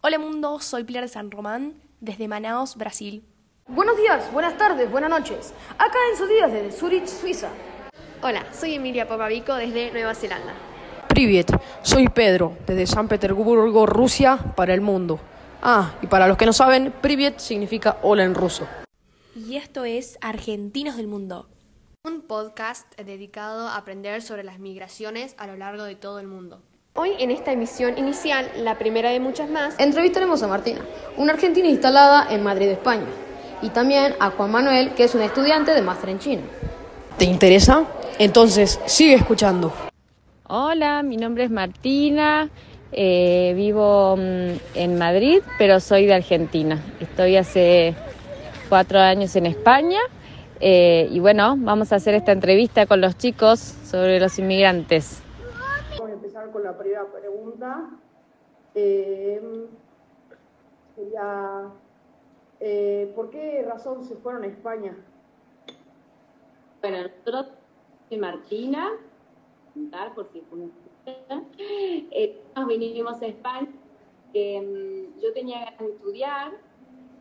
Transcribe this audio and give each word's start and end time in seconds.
Hola 0.00 0.16
mundo, 0.20 0.60
soy 0.60 0.84
Pilar 0.84 1.02
de 1.02 1.08
San 1.08 1.28
Román, 1.28 1.74
desde 2.00 2.28
Manaos, 2.28 2.76
Brasil. 2.76 3.24
Buenos 3.66 3.96
días, 3.96 4.32
buenas 4.32 4.56
tardes, 4.56 4.88
buenas 4.88 5.10
noches. 5.10 5.52
Acá 5.76 5.98
en 6.12 6.16
sus 6.16 6.28
días 6.28 6.52
desde 6.52 6.70
Zurich, 6.70 7.06
Suiza. 7.06 7.48
Hola, 8.22 8.46
soy 8.52 8.74
Emilia 8.74 9.08
Popavico 9.08 9.56
desde 9.56 9.90
Nueva 9.90 10.14
Zelanda. 10.14 10.54
Privet, 11.08 11.50
soy 11.82 12.06
Pedro, 12.06 12.56
desde 12.64 12.86
San 12.86 13.08
Petersburgo, 13.08 13.86
Rusia, 13.86 14.38
para 14.54 14.72
el 14.72 14.82
mundo. 14.82 15.18
Ah, 15.62 15.96
y 16.00 16.06
para 16.06 16.28
los 16.28 16.36
que 16.36 16.46
no 16.46 16.52
saben, 16.52 16.94
Privet 17.02 17.40
significa 17.40 17.98
hola 18.02 18.22
en 18.22 18.36
ruso. 18.36 18.68
Y 19.34 19.56
esto 19.56 19.84
es 19.84 20.16
Argentinos 20.20 20.96
del 20.96 21.08
Mundo. 21.08 21.48
Un 22.04 22.22
podcast 22.22 22.86
dedicado 23.00 23.66
a 23.66 23.76
aprender 23.76 24.22
sobre 24.22 24.44
las 24.44 24.60
migraciones 24.60 25.34
a 25.38 25.48
lo 25.48 25.56
largo 25.56 25.82
de 25.82 25.96
todo 25.96 26.20
el 26.20 26.28
mundo. 26.28 26.62
Hoy 27.00 27.12
en 27.20 27.30
esta 27.30 27.52
emisión 27.52 27.96
inicial, 27.96 28.50
la 28.56 28.76
primera 28.76 29.10
de 29.10 29.20
muchas 29.20 29.48
más, 29.48 29.78
Entrevistaremos 29.78 30.42
a 30.42 30.48
Martina, 30.48 30.80
una 31.16 31.32
argentina 31.32 31.68
instalada 31.68 32.26
en 32.28 32.42
Madrid, 32.42 32.66
España. 32.70 33.06
Y 33.62 33.68
también 33.68 34.14
a 34.18 34.30
Juan 34.30 34.50
Manuel, 34.50 34.90
que 34.94 35.04
es 35.04 35.14
un 35.14 35.22
estudiante 35.22 35.74
de 35.74 35.80
máster 35.80 36.10
en 36.10 36.18
China. 36.18 36.42
¿Te 37.16 37.24
interesa? 37.24 37.84
Entonces, 38.18 38.80
sigue 38.86 39.14
escuchando. 39.14 39.72
Hola, 40.48 41.04
mi 41.04 41.16
nombre 41.16 41.44
es 41.44 41.52
Martina, 41.52 42.50
eh, 42.90 43.52
vivo 43.54 44.16
mm, 44.16 44.54
en 44.74 44.98
Madrid, 44.98 45.38
pero 45.56 45.78
soy 45.78 46.06
de 46.06 46.14
Argentina. 46.14 46.82
Estoy 46.98 47.36
hace 47.36 47.94
cuatro 48.68 48.98
años 48.98 49.36
en 49.36 49.46
España 49.46 50.00
eh, 50.58 51.08
y 51.12 51.20
bueno, 51.20 51.54
vamos 51.58 51.92
a 51.92 51.96
hacer 51.96 52.16
esta 52.16 52.32
entrevista 52.32 52.86
con 52.86 53.00
los 53.00 53.16
chicos 53.16 53.60
sobre 53.88 54.18
los 54.18 54.36
inmigrantes. 54.40 55.22
Con 56.52 56.62
la 56.62 56.76
primera 56.76 57.06
pregunta. 57.10 57.90
Eh, 58.74 59.66
sería, 60.94 61.70
eh, 62.60 63.12
¿por 63.14 63.30
qué 63.30 63.62
razón 63.62 64.04
se 64.04 64.16
fueron 64.16 64.44
a 64.44 64.46
España? 64.46 64.96
Bueno, 66.80 67.02
nosotros, 67.02 67.46
Martina, 68.18 68.92
por 70.14 70.28
si 70.32 70.42
eh, 72.10 72.40
nos 72.54 72.66
vinimos 72.66 73.20
a 73.22 73.26
España. 73.26 73.68
eh, 74.34 75.08
yo 75.20 75.32
tenía 75.32 75.64
ganas 75.64 75.78
de 75.78 75.88
estudiar 75.88 76.52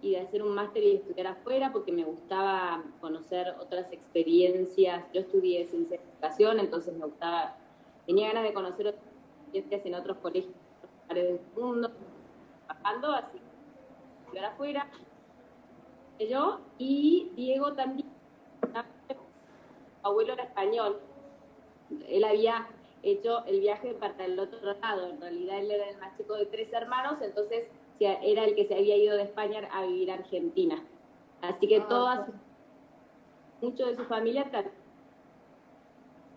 y 0.02 0.11
de 0.11 0.20
hacer 0.20 0.44
un 0.44 0.53
máster 0.53 0.83
y 0.83 0.95
estudiar 0.98 1.28
afuera 1.28 1.72
porque 1.72 1.92
me 1.92 2.03
gustaba 2.03 2.83
conocer 3.02 3.55
otras 3.59 3.92
experiencias. 3.92 5.03
Yo 5.14 5.22
estudié 5.22 5.66
ciencia 5.66 5.98
de 5.98 6.03
educación, 6.03 6.59
entonces 6.59 6.94
me 6.95 7.05
gustaba, 7.05 7.55
tenía 8.05 8.28
ganas 8.28 8.44
de 8.44 8.53
conocer 8.53 8.88
otras 8.88 9.06
experiencias 9.48 9.86
en 9.86 9.95
otros 9.95 10.17
colegios 10.17 10.53
del 11.09 11.40
mundo, 11.56 11.92
trabajando, 12.66 13.12
así 13.14 13.40
estudiar 14.26 14.45
afuera. 14.45 14.88
Yo 16.20 16.59
y 16.78 17.31
Diego 17.36 17.73
también, 17.73 18.09
abuelo 20.04 20.34
era 20.34 20.44
español, 20.44 21.00
él 22.08 22.23
había 22.23 22.67
hecho 23.04 23.45
el 23.45 23.59
viaje 23.59 23.94
para 23.94 24.26
el 24.26 24.38
otro 24.39 24.73
lado. 24.73 25.08
En 25.08 25.22
realidad 25.22 25.59
él 25.59 25.72
era 25.72 25.89
el 25.89 25.98
más 25.98 26.17
chico 26.17 26.36
de 26.36 26.45
tres 26.48 26.72
hermanos, 26.73 27.22
entonces 27.22 27.67
era 28.00 28.44
el 28.44 28.56
que 28.56 28.67
se 28.67 28.76
había 28.76 28.98
ido 28.98 29.16
de 29.16 29.23
España 29.23 29.67
a 29.72 29.86
vivir 29.86 30.11
a 30.11 30.16
Argentina. 30.16 30.84
Así 31.42 31.67
que 31.67 31.78
Ah, 31.78 31.88
todas, 31.88 32.30
mucho 33.61 33.86
de 33.86 33.95
su 33.95 34.04
familia. 34.06 34.50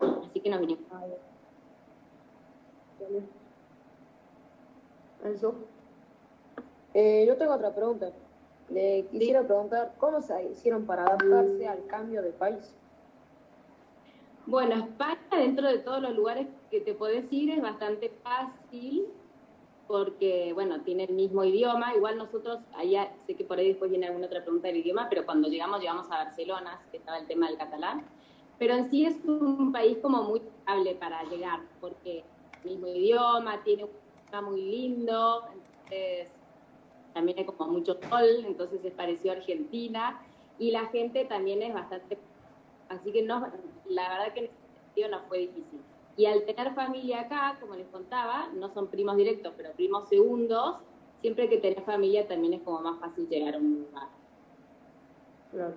Así 0.00 0.40
que 0.40 0.50
nos 0.50 0.60
vinimos. 0.60 0.84
Enzo. 5.24 5.54
Eh, 6.94 7.24
yo 7.26 7.36
tengo 7.36 7.54
otra 7.54 7.74
pregunta. 7.74 8.10
Le 8.68 9.06
quisiera 9.10 9.42
preguntar 9.42 9.94
cómo 9.98 10.22
se 10.22 10.44
hicieron 10.44 10.86
para 10.86 11.04
adaptarse 11.04 11.66
al 11.66 11.86
cambio 11.86 12.22
de 12.22 12.30
país. 12.30 12.74
Bueno, 14.46 14.74
España, 14.74 15.18
dentro 15.36 15.68
de 15.68 15.78
todos 15.78 16.00
los 16.00 16.14
lugares 16.14 16.46
que 16.70 16.80
te 16.80 16.94
puedes 16.94 17.30
ir, 17.32 17.50
es 17.50 17.60
bastante 17.60 18.10
fácil 18.22 19.06
porque, 19.86 20.52
bueno, 20.54 20.82
tiene 20.82 21.04
el 21.04 21.14
mismo 21.14 21.44
idioma. 21.44 21.94
Igual 21.94 22.16
nosotros, 22.16 22.60
allá, 22.76 23.12
sé 23.26 23.34
que 23.34 23.44
por 23.44 23.58
ahí 23.58 23.68
después 23.68 23.90
viene 23.90 24.06
alguna 24.06 24.26
otra 24.26 24.42
pregunta 24.42 24.68
del 24.68 24.78
idioma, 24.78 25.08
pero 25.10 25.26
cuando 25.26 25.48
llegamos, 25.48 25.80
llegamos 25.80 26.06
a 26.06 26.24
Barcelona, 26.24 26.80
que 26.90 26.98
estaba 26.98 27.18
el 27.18 27.26
tema 27.26 27.48
del 27.48 27.58
catalán. 27.58 28.04
Pero 28.58 28.74
en 28.74 28.88
sí 28.88 29.04
es 29.04 29.16
un 29.24 29.72
país 29.72 29.98
como 29.98 30.22
muy 30.22 30.40
estable 30.40 30.94
para 30.94 31.24
llegar, 31.24 31.60
porque 31.80 32.22
mismo 32.64 32.88
idioma, 32.88 33.62
tiene 33.64 33.84
un 33.84 33.90
clima 34.24 34.42
muy 34.42 34.62
lindo, 34.62 35.44
entonces 35.52 36.28
también 37.14 37.38
hay 37.38 37.44
como 37.44 37.72
mucho 37.72 37.98
sol, 38.08 38.44
entonces 38.46 38.84
es 38.84 38.92
parecido 38.92 39.34
a 39.34 39.36
Argentina. 39.38 40.20
Y 40.58 40.70
la 40.72 40.86
gente 40.86 41.24
también 41.24 41.62
es 41.62 41.72
bastante 41.72 42.18
Así 42.90 43.12
que 43.12 43.22
no, 43.22 43.46
la 43.86 44.08
verdad 44.08 44.34
que 44.34 44.40
en 44.40 44.46
ese 44.46 44.54
sentido 44.84 45.08
no 45.10 45.20
fue 45.28 45.38
difícil. 45.38 45.80
Y 46.16 46.26
al 46.26 46.44
tener 46.44 46.74
familia 46.74 47.20
acá, 47.20 47.56
como 47.60 47.76
les 47.76 47.86
contaba, 47.86 48.48
no 48.48 48.68
son 48.74 48.88
primos 48.88 49.16
directos, 49.16 49.54
pero 49.56 49.70
primos 49.72 50.08
segundos, 50.08 50.76
siempre 51.20 51.48
que 51.48 51.58
tenés 51.58 51.84
familia 51.84 52.26
también 52.26 52.54
es 52.54 52.62
como 52.62 52.80
más 52.80 52.98
fácil 52.98 53.28
llegar 53.28 53.54
a 53.54 53.58
un 53.58 53.86
lugar. 53.86 54.08
Claro. 55.52 55.74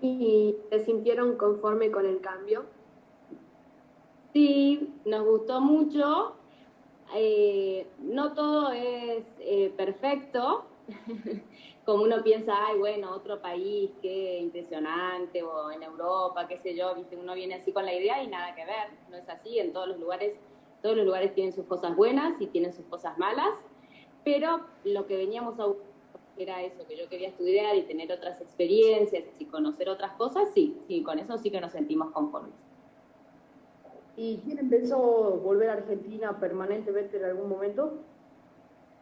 ¿Y 0.00 0.56
se 0.70 0.78
sintieron 0.80 1.36
conforme 1.36 1.90
con 1.90 2.06
el 2.06 2.20
cambio? 2.20 2.64
Sí, 4.38 4.94
nos 5.04 5.26
gustó 5.26 5.60
mucho. 5.60 6.36
Eh, 7.12 7.88
no 7.98 8.34
todo 8.34 8.70
es 8.70 9.24
eh, 9.40 9.74
perfecto. 9.76 10.64
Como 11.84 12.04
uno 12.04 12.22
piensa, 12.22 12.54
ay, 12.68 12.78
bueno, 12.78 13.10
otro 13.10 13.42
país, 13.42 13.90
qué 14.00 14.38
impresionante, 14.38 15.42
o 15.42 15.72
en 15.72 15.82
Europa, 15.82 16.46
qué 16.46 16.56
sé 16.58 16.76
yo, 16.76 16.94
viste, 16.94 17.16
uno 17.16 17.34
viene 17.34 17.56
así 17.56 17.72
con 17.72 17.84
la 17.84 17.92
idea 17.92 18.22
y 18.22 18.28
nada 18.28 18.54
que 18.54 18.64
ver. 18.64 18.90
No 19.10 19.16
es 19.16 19.28
así, 19.28 19.58
en 19.58 19.72
todos 19.72 19.88
los 19.88 19.98
lugares, 19.98 20.34
todos 20.82 20.96
los 20.96 21.04
lugares 21.04 21.34
tienen 21.34 21.52
sus 21.52 21.66
cosas 21.66 21.96
buenas 21.96 22.40
y 22.40 22.46
tienen 22.46 22.72
sus 22.72 22.84
cosas 22.84 23.18
malas. 23.18 23.50
Pero 24.22 24.60
lo 24.84 25.08
que 25.08 25.16
veníamos 25.16 25.58
a 25.58 25.66
buscar 25.66 25.88
era 26.36 26.62
eso, 26.62 26.86
que 26.86 26.96
yo 26.96 27.08
quería 27.08 27.30
estudiar 27.30 27.74
y 27.74 27.82
tener 27.82 28.12
otras 28.12 28.40
experiencias 28.40 29.24
y 29.40 29.46
conocer 29.46 29.88
otras 29.88 30.12
cosas, 30.12 30.48
sí, 30.54 30.76
sí, 30.86 31.02
con 31.02 31.18
eso 31.18 31.36
sí 31.38 31.50
que 31.50 31.60
nos 31.60 31.72
sentimos 31.72 32.12
conformes. 32.12 32.67
¿Y 34.18 34.38
tienen 34.38 34.68
pensado 34.68 35.38
volver 35.38 35.70
a 35.70 35.74
Argentina 35.74 36.40
permanentemente 36.40 37.18
en 37.18 37.24
algún 37.24 37.48
momento? 37.48 37.98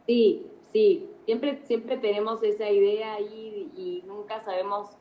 Sí, 0.05 0.45
sí, 0.71 1.09
siempre, 1.25 1.59
siempre 1.63 1.97
tenemos 1.97 2.43
esa 2.43 2.69
idea 2.69 3.15
ahí 3.15 3.71
y 3.75 4.03
nunca 4.05 4.45
sabemos 4.45 4.91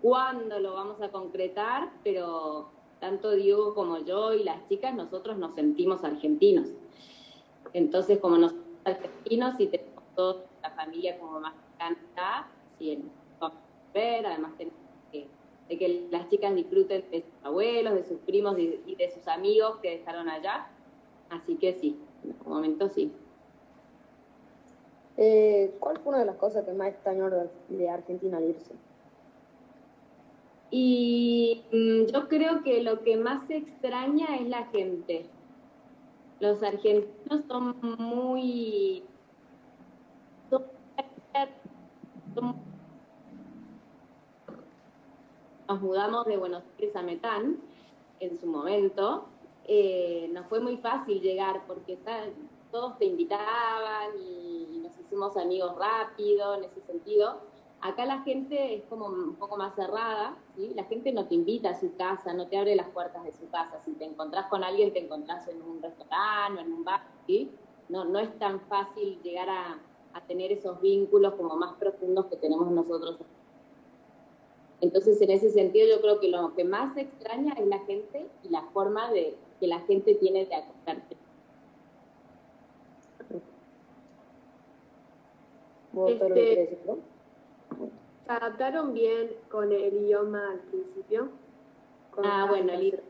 cuándo 0.00 0.58
lo 0.58 0.72
vamos 0.72 1.02
a 1.02 1.10
concretar, 1.10 1.90
pero 2.02 2.70
tanto 2.98 3.32
Diego 3.32 3.74
como 3.74 3.98
yo 3.98 4.32
y 4.32 4.42
las 4.42 4.66
chicas, 4.70 4.94
nosotros 4.94 5.36
nos 5.36 5.52
sentimos 5.54 6.02
argentinos. 6.02 6.68
Entonces, 7.74 8.18
como 8.20 8.38
nos 8.38 8.54
argentinos 8.84 9.60
y 9.60 9.66
tenemos 9.66 10.02
toda 10.16 10.46
la 10.62 10.70
familia 10.70 11.18
como 11.18 11.40
más 11.40 11.54
canta, 11.76 12.48
sí, 12.78 13.04
vamos 13.38 13.58
a 13.58 13.92
ver, 13.92 14.24
además 14.24 14.52
tenemos 14.56 14.87
de 15.68 15.78
que 15.78 16.08
las 16.10 16.28
chicas 16.28 16.54
disfruten 16.54 17.04
de 17.10 17.22
sus 17.22 17.44
abuelos, 17.44 17.94
de 17.94 18.04
sus 18.04 18.18
primos 18.20 18.58
y, 18.58 18.94
de 18.94 19.10
sus 19.10 19.28
amigos 19.28 19.76
que 19.82 19.98
dejaron 19.98 20.28
allá. 20.28 20.66
Así 21.28 21.56
que 21.56 21.74
sí, 21.74 21.96
en 22.24 22.30
este 22.30 22.48
momento 22.48 22.88
sí. 22.88 23.12
Eh, 25.18 25.74
¿Cuál 25.80 25.98
fue 25.98 26.10
una 26.10 26.20
de 26.20 26.26
las 26.26 26.36
cosas 26.36 26.64
que 26.64 26.72
más 26.72 26.88
extrañó 26.88 27.28
de, 27.68 27.90
Argentina 27.90 28.38
al 28.38 28.44
irse? 28.44 28.72
Y 30.70 31.64
mm, 31.72 32.12
yo 32.12 32.28
creo 32.28 32.62
que 32.62 32.82
lo 32.82 33.02
que 33.02 33.16
más 33.16 33.46
se 33.46 33.56
extraña 33.56 34.36
es 34.36 34.48
la 34.48 34.66
gente. 34.66 35.26
Los 36.40 36.62
argentinos 36.62 37.44
son 37.48 37.76
muy... 37.98 39.02
son- 40.48 40.66
son- 42.34 42.67
nos 45.68 45.82
mudamos 45.82 46.24
de 46.26 46.36
Buenos 46.38 46.64
Aires 46.78 46.96
a 46.96 47.02
Metán 47.02 47.58
en 48.20 48.38
su 48.38 48.46
momento. 48.46 49.26
eh, 49.70 50.30
nos 50.32 50.46
fue 50.46 50.60
muy 50.60 50.78
fácil 50.78 51.20
llegar 51.20 51.66
porque 51.66 51.98
todos 52.70 52.96
te 52.98 53.04
invitaban 53.04 54.18
y 54.18 54.80
nos 54.82 54.98
hicimos 54.98 55.36
amigos 55.36 55.76
rápido 55.76 56.54
en 56.54 56.64
ese 56.64 56.80
sentido. 56.80 57.42
Acá 57.80 58.06
la 58.06 58.22
gente 58.22 58.76
es 58.76 58.84
como 58.84 59.06
un 59.06 59.36
poco 59.36 59.56
más 59.58 59.74
cerrada, 59.74 60.36
¿sí? 60.56 60.72
La 60.74 60.84
gente 60.84 61.12
no 61.12 61.26
te 61.26 61.34
invita 61.34 61.70
a 61.70 61.78
su 61.78 61.94
casa, 61.96 62.32
no 62.32 62.48
te 62.48 62.56
abre 62.58 62.74
las 62.74 62.88
puertas 62.88 63.22
de 63.24 63.32
su 63.32 63.48
casa. 63.50 63.78
Si 63.84 63.92
te 63.92 64.04
encontrás 64.06 64.46
con 64.46 64.64
alguien, 64.64 64.92
te 64.92 65.00
encontrás 65.04 65.46
en 65.48 65.60
un 65.62 65.82
restaurante 65.82 66.60
o 66.62 66.64
en 66.64 66.72
un 66.72 66.84
bar, 66.84 67.02
¿sí? 67.26 67.50
No, 67.88 68.04
no 68.06 68.18
es 68.18 68.36
tan 68.38 68.60
fácil 68.62 69.20
llegar 69.22 69.48
a, 69.50 69.78
a 70.14 70.20
tener 70.26 70.50
esos 70.50 70.80
vínculos 70.80 71.34
como 71.34 71.56
más 71.56 71.74
profundos 71.74 72.26
que 72.26 72.36
tenemos 72.36 72.70
nosotros. 72.70 73.18
Entonces, 74.80 75.20
en 75.20 75.30
ese 75.30 75.50
sentido, 75.50 75.88
yo 75.88 76.00
creo 76.00 76.20
que 76.20 76.28
lo 76.28 76.54
que 76.54 76.64
más 76.64 76.96
extraña 76.96 77.54
es 77.54 77.66
la 77.66 77.80
gente 77.80 78.26
y 78.44 78.48
la 78.48 78.62
forma 78.72 79.10
de 79.10 79.36
que 79.58 79.66
la 79.66 79.80
gente 79.80 80.14
tiene 80.14 80.46
de 80.46 80.54
acogerse. 80.54 81.16
este, 86.06 86.78
¿Se 88.24 88.32
adaptaron 88.32 88.94
bien 88.94 89.30
con 89.50 89.72
el 89.72 89.94
idioma 89.94 90.52
al 90.52 90.60
principio? 90.60 91.30
ah, 92.22 92.46
bueno, 92.48 92.72
el 92.72 93.00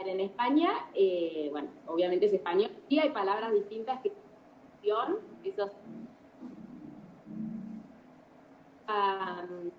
en 0.00 0.20
España, 0.20 0.70
eh, 0.94 1.48
bueno, 1.50 1.68
obviamente 1.86 2.26
es 2.26 2.32
español, 2.32 2.70
sí 2.88 2.98
hay 2.98 3.10
palabras 3.10 3.52
distintas 3.52 4.00
que 4.00 4.12
esos 5.44 5.70
um, 8.88 9.70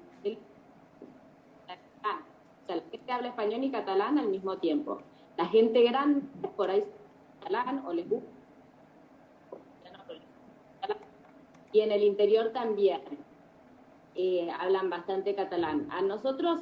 gente 3.09 3.11
habla 3.11 3.29
español 3.29 3.63
y 3.63 3.71
catalán 3.71 4.19
al 4.19 4.27
mismo 4.27 4.57
tiempo. 4.57 4.99
La 5.35 5.47
gente 5.47 5.81
grande, 5.81 6.27
por 6.55 6.69
ahí 6.69 6.83
catalán 7.39 7.83
o 7.87 7.93
les 7.93 8.07
gusta. 8.07 8.29
Y 11.71 11.81
en 11.81 11.91
el 11.91 12.03
interior 12.03 12.51
también 12.51 13.01
eh, 14.15 14.49
hablan 14.59 14.91
bastante 14.91 15.33
catalán. 15.33 15.87
A 15.91 16.01
nosotros 16.01 16.61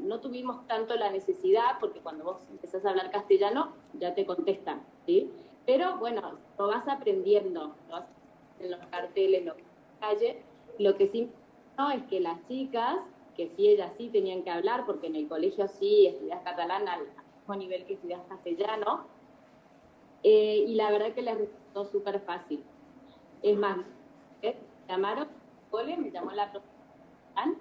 no 0.00 0.20
tuvimos 0.20 0.66
tanto 0.68 0.94
la 0.94 1.10
necesidad, 1.10 1.78
porque 1.80 2.00
cuando 2.00 2.24
vos 2.24 2.46
empezás 2.50 2.84
a 2.84 2.90
hablar 2.90 3.10
castellano, 3.10 3.72
ya 3.94 4.14
te 4.14 4.24
contestan, 4.24 4.82
¿sí? 5.04 5.30
Pero 5.66 5.98
bueno, 5.98 6.38
lo 6.58 6.68
vas 6.68 6.86
aprendiendo, 6.86 7.74
en 8.60 8.70
los 8.70 8.80
carteles, 8.86 9.40
en 9.40 9.46
la 9.46 9.54
calle. 10.00 10.42
Lo 10.78 10.96
que 10.96 11.08
sí 11.08 11.30
no 11.76 11.90
es 11.90 12.02
que 12.04 12.20
las 12.20 12.46
chicas, 12.46 12.98
que 13.38 13.48
sí 13.56 13.68
ellas 13.68 13.92
sí 13.96 14.10
tenían 14.10 14.42
que 14.42 14.50
hablar, 14.50 14.84
porque 14.84 15.06
en 15.06 15.14
el 15.14 15.28
colegio 15.28 15.68
sí 15.68 16.08
estudias 16.08 16.42
catalán 16.42 16.88
al 16.88 17.02
mismo 17.02 17.54
nivel 17.54 17.86
que 17.86 17.94
estudias 17.94 18.20
castellano, 18.28 19.06
eh, 20.24 20.64
y 20.66 20.74
la 20.74 20.90
verdad 20.90 21.12
que 21.12 21.22
les 21.22 21.38
resultó 21.38 21.84
súper 21.84 22.20
fácil. 22.20 22.64
Es 23.42 23.56
más, 23.56 23.78
¿eh? 24.42 24.56
llamaron, 24.88 25.28
me 25.72 26.10
llamó 26.10 26.32
la 26.32 26.50
profesora 26.50 27.54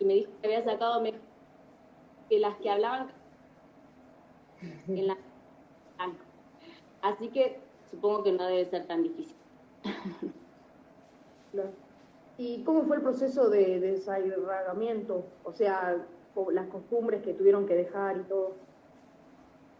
y 0.00 0.04
me 0.04 0.14
dijo 0.14 0.32
que 0.40 0.48
había 0.48 0.64
sacado 0.64 1.00
mejor 1.00 1.20
que 2.28 2.40
las 2.40 2.56
que 2.56 2.70
hablaban 2.70 3.12
en 4.88 5.06
la 5.06 5.16
Así 7.00 7.28
que 7.28 7.60
supongo 7.90 8.24
que 8.24 8.32
no 8.32 8.44
debe 8.46 8.64
ser 8.64 8.86
tan 8.86 9.02
difícil. 9.04 9.36
¿Y 12.38 12.62
cómo 12.64 12.84
fue 12.84 12.96
el 12.96 13.02
proceso 13.02 13.50
de 13.50 13.78
desarraigamiento? 13.80 15.24
O 15.44 15.52
sea, 15.52 16.04
las 16.52 16.68
costumbres 16.68 17.22
que 17.22 17.34
tuvieron 17.34 17.66
que 17.66 17.74
dejar 17.74 18.16
y 18.18 18.22
todo. 18.22 18.54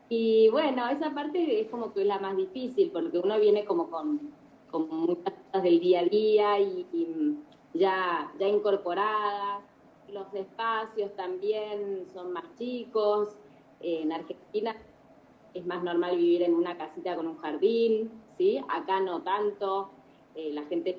Y 0.08 0.48
bueno, 0.50 0.86
esa 0.88 1.14
parte 1.14 1.60
es 1.60 1.68
como 1.70 1.92
que 1.92 2.02
es 2.02 2.06
la 2.06 2.18
más 2.18 2.36
difícil, 2.36 2.90
porque 2.90 3.18
uno 3.18 3.38
viene 3.40 3.64
como 3.64 3.90
con, 3.90 4.32
con 4.70 4.88
muchas 4.88 5.32
cosas 5.32 5.62
del 5.62 5.80
día 5.80 6.00
a 6.00 6.04
día 6.04 6.60
y, 6.60 7.38
ya, 7.72 8.30
ya 8.38 8.46
incorporadas. 8.46 9.64
Los 10.08 10.32
espacios 10.34 11.16
también 11.16 12.06
son 12.12 12.32
más 12.32 12.44
chicos. 12.58 13.34
En 13.80 14.12
Argentina 14.12 14.76
es 15.54 15.64
más 15.64 15.82
normal 15.82 16.16
vivir 16.16 16.42
en 16.42 16.54
una 16.54 16.76
casita 16.76 17.16
con 17.16 17.26
un 17.26 17.38
jardín, 17.38 18.10
¿sí? 18.36 18.62
Acá 18.68 19.00
no 19.00 19.22
tanto. 19.22 19.90
Eh, 20.34 20.52
la 20.52 20.62
gente 20.64 20.98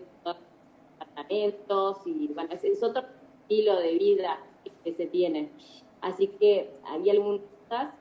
y 2.06 2.28
bueno, 2.34 2.50
es, 2.52 2.84
otro 2.84 3.04
estilo 3.42 3.80
de 3.80 3.98
vida 3.98 4.40
que 4.84 4.94
se 4.94 5.06
tiene. 5.06 5.50
Así 6.02 6.28
que 6.28 6.72
había 6.86 7.14
algunas 7.14 7.42
cosas 7.68 7.94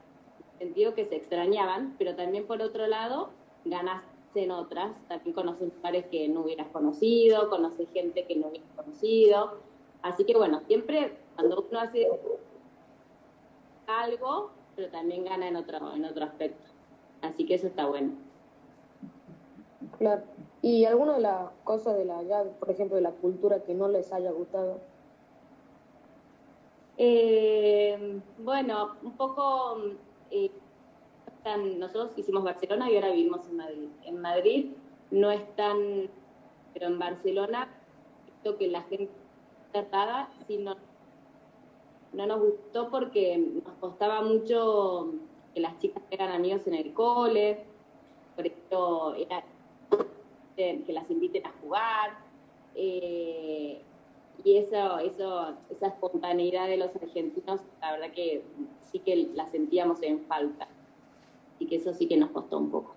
sentido 0.57 0.93
que 0.93 1.05
se 1.05 1.15
extrañaban, 1.15 1.95
pero 1.97 2.15
también 2.15 2.45
por 2.45 2.61
otro 2.61 2.87
lado 2.87 3.29
ganaste 3.65 4.43
en 4.43 4.51
otras, 4.51 4.91
también 5.07 5.33
conoces 5.33 5.73
lugares 5.75 6.05
que 6.07 6.27
no 6.27 6.41
hubieras 6.41 6.67
conocido, 6.69 7.49
conoces 7.49 7.87
gente 7.93 8.25
que 8.25 8.35
no 8.35 8.47
hubieras 8.47 8.69
conocido. 8.75 9.59
Así 10.01 10.25
que 10.25 10.35
bueno, 10.35 10.61
siempre 10.67 11.17
cuando 11.35 11.65
uno 11.69 11.79
hace 11.79 12.07
algo, 13.87 14.51
pero 14.75 14.89
también 14.89 15.23
gana 15.23 15.47
en 15.47 15.55
otro, 15.55 15.93
en 15.93 16.05
otro 16.05 16.25
aspecto. 16.25 16.65
Así 17.21 17.45
que 17.45 17.55
eso 17.55 17.67
está 17.67 17.85
bueno. 17.85 18.13
Claro. 19.97 20.23
¿Y 20.63 20.85
alguna 20.85 21.15
de 21.15 21.19
las 21.19 21.51
cosas 21.65 21.97
de 21.97 22.05
la 22.05 22.23
ya, 22.23 22.41
por 22.57 22.71
ejemplo, 22.71 22.95
de 22.95 23.01
la 23.01 23.11
cultura 23.11 23.63
que 23.63 23.73
no 23.73 23.89
les 23.89 24.13
haya 24.13 24.31
gustado? 24.31 24.79
Eh, 26.97 28.21
bueno, 28.37 28.95
un 29.03 29.11
poco 29.17 29.77
eh, 30.31 30.51
nosotros 31.77 32.17
hicimos 32.17 32.45
Barcelona 32.45 32.89
y 32.89 32.95
ahora 32.95 33.11
vivimos 33.11 33.45
en 33.49 33.57
Madrid. 33.57 33.89
En 34.05 34.21
Madrid 34.21 34.71
no 35.11 35.31
es 35.31 35.45
tan, 35.57 36.09
pero 36.73 36.87
en 36.87 36.97
Barcelona, 36.97 37.67
creo 38.41 38.57
que 38.57 38.69
la 38.69 38.83
gente 38.83 39.11
tratada, 39.73 40.29
sí 40.47 40.59
no, 40.59 40.77
no 42.13 42.25
nos 42.25 42.39
gustó 42.39 42.89
porque 42.89 43.37
nos 43.37 43.73
costaba 43.81 44.21
mucho 44.21 45.11
que 45.53 45.59
las 45.59 45.77
chicas 45.79 46.03
eran 46.09 46.31
amigos 46.31 46.65
en 46.67 46.75
el 46.75 46.93
cole, 46.93 47.65
por 48.37 48.47
eso 48.47 49.15
era 49.15 49.43
que 50.55 50.93
las 50.93 51.09
inviten 51.09 51.45
a 51.45 51.51
jugar. 51.61 52.17
Eh, 52.75 53.81
y 54.43 54.57
eso, 54.57 54.99
eso, 54.99 55.53
esa 55.69 55.87
espontaneidad 55.87 56.67
de 56.67 56.77
los 56.77 56.95
argentinos, 56.95 57.61
la 57.81 57.91
verdad 57.93 58.11
que 58.11 58.43
sí 58.91 58.99
que 58.99 59.15
la 59.33 59.49
sentíamos 59.51 60.01
en 60.01 60.21
falta 60.25 60.67
y 61.59 61.67
que 61.67 61.77
eso 61.77 61.93
sí 61.93 62.07
que 62.07 62.17
nos 62.17 62.31
costó 62.31 62.57
un 62.57 62.71
poco. 62.71 62.95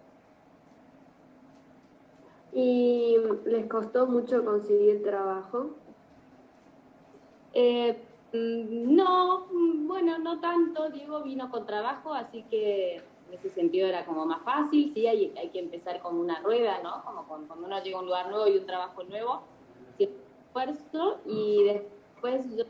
¿Y 2.53 3.17
les 3.44 3.67
costó 3.67 4.06
mucho 4.06 4.44
conseguir 4.44 5.02
trabajo? 5.02 5.70
Eh, 7.52 7.97
mm, 8.32 8.94
no, 8.94 9.47
bueno, 9.87 10.19
no 10.19 10.41
tanto. 10.41 10.88
Diego 10.91 11.23
vino 11.23 11.50
con 11.50 11.67
trabajo, 11.67 12.14
así 12.14 12.44
que 12.50 13.02
en 13.28 13.34
ese 13.34 13.50
sentido 13.50 13.88
era 13.88 14.05
como 14.05 14.26
más 14.26 14.43
fácil. 14.43 14.93
Sí, 14.94 15.06
hay, 15.06 15.32
hay 15.37 15.49
que 15.50 15.58
empezar 15.58 16.00
con 16.00 16.17
una 16.17 16.40
rueda, 16.40 16.82
¿no? 16.82 17.05
Como 17.05 17.26
cuando 17.26 17.55
uno 17.55 17.82
llega 17.82 17.99
a 17.99 18.00
un 18.00 18.06
lugar 18.06 18.31
nuevo 18.31 18.46
y 18.49 18.58
un 18.58 18.67
trabajo 18.67 19.05
nuevo, 19.05 19.43
esfuerzo 19.99 21.19
y 21.26 21.64
después 21.64 22.56
yo 22.56 22.64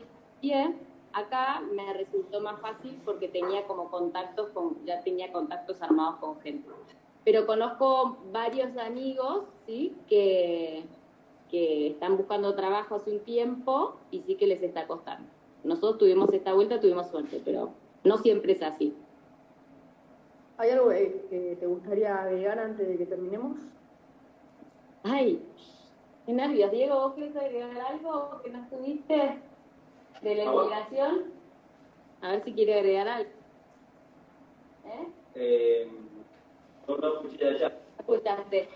Acá 1.13 1.61
me 1.73 1.93
resultó 1.93 2.41
más 2.41 2.61
fácil 2.61 2.99
porque 3.03 3.27
tenía 3.27 3.65
como 3.65 3.89
contactos 3.89 4.49
con, 4.49 4.85
ya 4.85 5.01
tenía 5.01 5.31
contactos 5.31 5.81
armados 5.81 6.17
con 6.17 6.39
gente. 6.41 6.69
Pero 7.23 7.47
conozco 7.47 8.17
varios 8.31 8.77
amigos, 8.77 9.45
¿sí? 9.65 9.95
Que, 10.07 10.83
que 11.49 11.87
están 11.87 12.17
buscando 12.17 12.53
trabajo 12.55 12.95
hace 12.95 13.11
un 13.11 13.19
tiempo 13.21 13.95
y 14.11 14.21
sí 14.21 14.35
que 14.35 14.45
les 14.45 14.61
está 14.61 14.85
costando. 14.85 15.27
Nosotros 15.63 15.97
tuvimos 15.97 16.31
esta 16.33 16.53
vuelta, 16.53 16.79
tuvimos 16.79 17.07
suerte, 17.07 17.41
pero 17.43 17.71
no 18.03 18.17
siempre 18.19 18.53
es 18.53 18.61
así. 18.61 18.93
¿Hay 20.57 20.71
algo 20.71 20.89
que 20.89 21.57
te 21.59 21.65
gustaría 21.65 22.15
agregar 22.15 22.59
antes 22.59 22.87
de 22.87 22.97
que 22.97 23.05
terminemos? 23.05 23.57
Ay, 25.03 25.41
qué 26.25 26.33
nervios. 26.33 26.71
Diego, 26.71 26.95
¿vos 26.95 27.13
querés 27.13 27.35
agregar 27.35 27.79
algo 27.79 28.41
que 28.43 28.49
no 28.49 28.63
estuviste? 28.63 29.41
de 30.21 30.35
la 30.35 30.45
inmigración. 30.45 31.25
A 32.21 32.31
ver 32.31 32.43
si 32.43 32.53
quiere 32.53 32.75
agregar 32.75 33.07
algo. 33.07 33.29
¿Eh? 34.85 35.07
eh 35.35 35.91
no, 36.87 36.97
no 36.97 37.21
escuché 37.21 38.69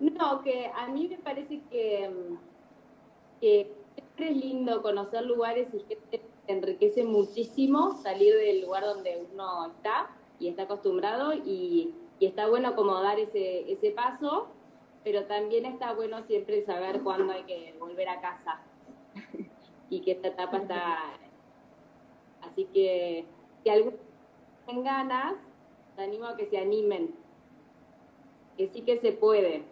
No, 0.00 0.42
que 0.42 0.66
a 0.66 0.88
mí 0.88 1.08
me 1.08 1.18
parece 1.18 1.60
que, 1.70 2.10
que 3.40 3.72
siempre 3.94 4.30
es 4.30 4.36
lindo 4.36 4.82
conocer 4.82 5.24
lugares 5.24 5.68
y 5.72 5.80
que 5.84 5.96
te 5.96 6.20
enriquece 6.48 7.04
muchísimo 7.04 7.94
salir 8.02 8.34
del 8.34 8.62
lugar 8.62 8.84
donde 8.84 9.24
uno 9.32 9.66
está 9.68 10.10
y 10.42 10.48
está 10.48 10.64
acostumbrado 10.64 11.32
y, 11.34 11.94
y 12.18 12.26
está 12.26 12.48
bueno 12.48 12.74
como 12.74 13.00
dar 13.00 13.20
ese, 13.20 13.70
ese 13.70 13.92
paso, 13.92 14.48
pero 15.04 15.26
también 15.26 15.64
está 15.66 15.92
bueno 15.94 16.20
siempre 16.24 16.64
saber 16.64 17.00
cuándo 17.02 17.32
hay 17.32 17.44
que 17.44 17.76
volver 17.78 18.08
a 18.08 18.20
casa 18.20 18.60
y 19.88 20.00
que 20.00 20.12
esta 20.12 20.28
etapa 20.28 20.58
está... 20.58 20.98
Así 22.42 22.64
que 22.64 23.24
si 23.62 23.70
algunos 23.70 24.00
tienen 24.66 24.82
ganas, 24.84 25.34
te 25.94 26.02
animo 26.02 26.26
a 26.26 26.36
que 26.36 26.46
se 26.46 26.58
animen, 26.58 27.14
que 28.56 28.66
sí 28.66 28.82
que 28.82 28.98
se 28.98 29.12
puede 29.12 29.62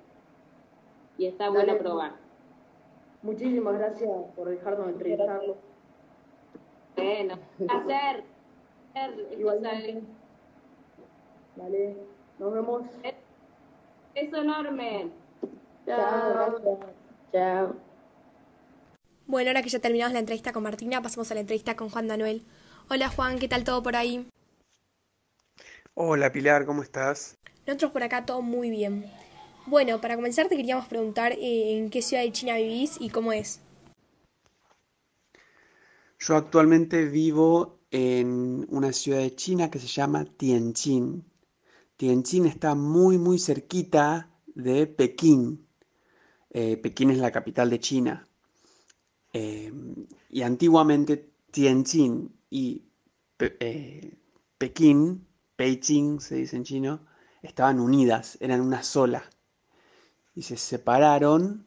y 1.19 1.27
está 1.27 1.51
bueno 1.51 1.77
probar. 1.79 2.15
Muchísimas 3.23 3.77
gracias 3.77 4.11
por 4.37 4.49
dejarnos 4.49 4.89
entrevistarlo. 4.89 5.57
Bueno, 6.97 7.35
placer. 7.59 8.25
Igualmente. 9.37 10.20
Vale, 11.57 11.97
nos 12.39 12.53
vemos. 12.53 12.83
Beso 14.15 14.37
enorme. 14.37 15.11
Chao. 15.87 16.81
Chao. 17.33 17.77
Bueno, 19.27 19.51
ahora 19.51 19.63
que 19.63 19.69
ya 19.69 19.79
terminamos 19.79 20.13
la 20.13 20.19
entrevista 20.21 20.53
con 20.53 20.63
Martina, 20.63 21.03
pasamos 21.03 21.31
a 21.31 21.35
la 21.35 21.41
entrevista 21.41 21.77
con 21.77 21.89
Juan 21.89 22.07
Manuel. 22.07 22.43
Hola 22.89 23.09
Juan, 23.09 23.39
¿qué 23.39 23.47
tal 23.47 23.63
todo 23.63 23.83
por 23.83 23.95
ahí? 23.95 24.27
Hola 25.95 26.33
Pilar, 26.33 26.67
¿cómo 26.67 26.83
estás? 26.83 27.37
Nosotros 27.67 27.93
por 27.93 28.03
acá 28.03 28.27
todo 28.27 28.43
muy 28.43 28.71
bien. 28.71 29.05
Bueno, 29.67 30.01
para 30.01 30.17
comenzar 30.17 30.49
te 30.49 30.57
queríamos 30.57 30.89
preguntar 30.89 31.33
eh, 31.33 31.77
en 31.77 31.91
qué 31.91 32.03
ciudad 32.03 32.25
de 32.25 32.33
China 32.33 32.57
vivís 32.57 32.97
y 33.01 33.11
cómo 33.11 33.33
es. 33.33 33.61
Yo 36.19 36.37
actualmente 36.37 37.05
vivo 37.05 37.79
en 37.91 38.67
una 38.71 38.93
ciudad 38.93 39.19
de 39.21 39.35
China 39.35 39.71
que 39.71 39.79
se 39.79 39.87
llama 39.87 40.25
Tianjin. 40.25 41.30
Tianjin 42.01 42.47
está 42.47 42.75
muy 42.75 43.19
muy 43.19 43.39
cerquita 43.39 44.31
de 44.47 44.87
Pekín. 44.87 45.67
Eh, 46.49 46.79
Pekín 46.79 47.11
es 47.11 47.19
la 47.19 47.31
capital 47.31 47.69
de 47.69 47.79
China. 47.79 48.27
Eh, 49.35 49.71
y 50.31 50.41
antiguamente 50.41 51.31
Tianjin 51.51 52.35
y 52.49 52.85
Pekín, 54.57 55.27
Beijing 55.59 56.21
se 56.23 56.37
dice 56.37 56.57
en 56.57 56.65
chino, 56.65 57.07
estaban 57.43 57.79
unidas, 57.79 58.39
eran 58.41 58.63
una 58.63 58.83
sola 58.83 59.23
y 60.35 60.41
se 60.41 60.57
separaron. 60.57 61.67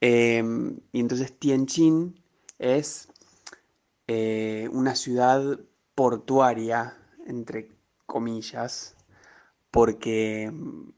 Y 0.00 1.00
entonces 1.00 1.36
Tianjin 1.36 2.14
es 2.60 3.08
eh, 4.06 4.68
una 4.70 4.94
ciudad 4.94 5.58
portuaria, 5.96 6.96
entre 7.26 7.72
comillas, 8.06 8.94
porque 9.70 10.44
em, 10.44 10.92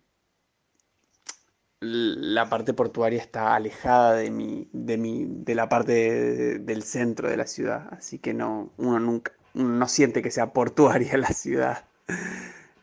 la 1.80 2.48
parte 2.48 2.74
portuaria 2.74 3.20
está 3.20 3.54
alejada 3.54 4.14
de, 4.14 4.30
mi, 4.30 4.68
de, 4.72 4.96
mi, 4.98 5.24
de 5.26 5.54
la 5.54 5.68
parte 5.68 6.58
del 6.60 6.82
centro 6.82 7.28
de 7.28 7.36
la 7.36 7.46
ciudad, 7.46 7.88
así 7.92 8.18
que 8.18 8.34
no, 8.34 8.72
uno 8.76 9.00
nunca 9.00 9.32
no 9.54 9.88
siente 9.88 10.22
que 10.22 10.30
sea 10.30 10.52
portuaria 10.52 11.16
la 11.18 11.28
ciudad. 11.28 11.84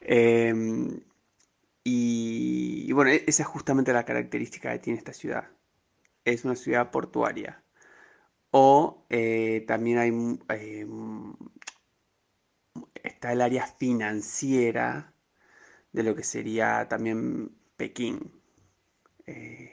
Em, 0.01 1.01
y, 1.84 2.91
bueno, 2.93 3.12
e-, 3.12 3.24
esa 3.27 3.43
es 3.43 3.50
justamente 3.50 3.93
la 3.93 4.05
característica 4.05 4.72
que 4.72 4.79
tiene 4.79 5.00
esta 5.00 5.13
ciudad. 5.13 5.50
Es 6.25 6.46
una 6.46 6.55
ciudad 6.55 6.91
portuaria. 6.91 7.63
O 8.51 9.05
eh, 9.10 9.63
también 9.67 9.98
hay, 10.00 10.12
eh, 10.50 10.88
está 13.03 13.31
el 13.34 13.41
área 13.41 13.65
financiera 13.67 15.13
de 15.91 16.03
lo 16.03 16.15
que 16.15 16.24
sería 16.24 16.88
también 16.89 17.51
Pekín. 17.77 18.31
Eh, 19.25 19.72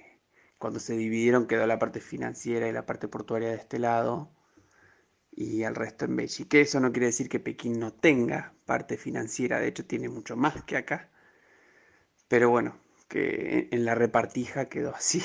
cuando 0.59 0.81
se 0.81 0.97
dividieron 0.97 1.47
quedó 1.47 1.67
la 1.67 1.79
parte 1.79 2.01
financiera 2.01 2.69
y 2.69 2.73
la 2.73 2.87
parte 2.87 3.09
portuaria 3.09 3.49
de 3.49 3.57
este 3.57 3.79
lado 3.79 4.31
y 5.31 5.63
el 5.63 5.75
resto 5.75 6.07
en 6.07 6.17
Beijing. 6.17 6.47
Que 6.47 6.63
eso 6.63 6.81
no 6.81 6.93
quiere 6.93 7.07
decir 7.07 7.29
que 7.29 7.41
Pekín 7.41 7.79
no 7.79 7.93
tenga 7.93 8.55
parte 8.65 8.97
financiera, 8.97 9.61
de 9.61 9.69
hecho 9.69 9.85
tiene 9.85 10.09
mucho 10.09 10.37
más 10.37 10.63
que 10.65 10.77
acá. 10.77 11.11
Pero 12.29 12.51
bueno, 12.51 12.77
que 13.09 13.69
en 13.71 13.85
la 13.85 13.95
repartija 13.95 14.69
quedó 14.69 14.95
así. 14.95 15.23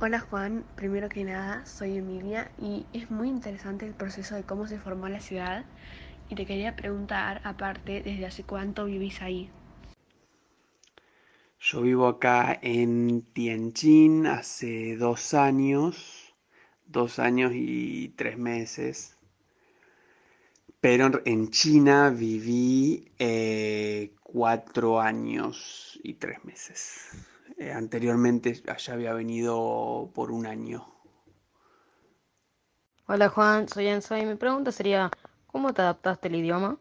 Hola 0.00 0.20
Juan, 0.20 0.64
primero 0.76 1.08
que 1.08 1.24
nada 1.24 1.66
soy 1.66 1.98
Emilia 1.98 2.52
y 2.56 2.86
es 2.92 3.10
muy 3.10 3.28
interesante 3.28 3.84
el 3.84 3.94
proceso 3.94 4.36
de 4.36 4.44
cómo 4.44 4.68
se 4.68 4.78
formó 4.78 5.08
la 5.08 5.18
ciudad 5.20 5.64
y 6.28 6.34
te 6.34 6.46
quería 6.46 6.76
preguntar 6.76 7.40
aparte 7.44 8.02
desde 8.02 8.26
hace 8.26 8.44
cuánto 8.44 8.84
vivís 8.84 9.22
ahí. 9.22 9.50
Yo 11.60 11.82
vivo 11.82 12.06
acá 12.06 12.58
en 12.62 13.22
Tianjin 13.32 14.26
hace 14.26 14.96
dos 14.96 15.34
años, 15.34 16.34
dos 16.86 17.18
años 17.18 17.52
y 17.54 18.10
tres 18.10 18.38
meses. 18.38 19.16
Pero 20.80 21.10
en 21.24 21.50
China 21.50 22.10
viví 22.10 23.10
eh, 23.18 24.14
cuatro 24.22 25.00
años 25.00 25.98
y 26.04 26.14
tres 26.14 26.44
meses. 26.44 27.08
Eh, 27.58 27.72
anteriormente 27.72 28.62
allá 28.68 28.94
había 28.94 29.12
venido 29.12 30.12
por 30.14 30.30
un 30.30 30.46
año. 30.46 30.86
Hola 33.08 33.28
Juan, 33.30 33.68
soy 33.68 33.88
Enzo 33.88 34.16
y 34.16 34.24
mi 34.24 34.36
pregunta 34.36 34.70
sería, 34.70 35.10
¿cómo 35.58 35.74
te 35.74 35.82
adaptaste 35.82 36.28
al 36.28 36.36
idioma? 36.36 36.78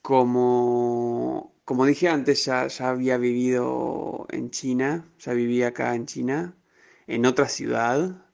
Como, 0.00 1.52
como 1.64 1.86
dije 1.86 2.08
antes, 2.08 2.44
ya, 2.44 2.68
ya 2.68 2.90
había 2.90 3.18
vivido 3.18 4.28
en 4.30 4.52
China, 4.52 5.04
ya 5.18 5.32
vivía 5.32 5.68
acá 5.68 5.96
en 5.96 6.06
China, 6.06 6.56
en 7.08 7.26
otra 7.26 7.48
ciudad, 7.48 8.24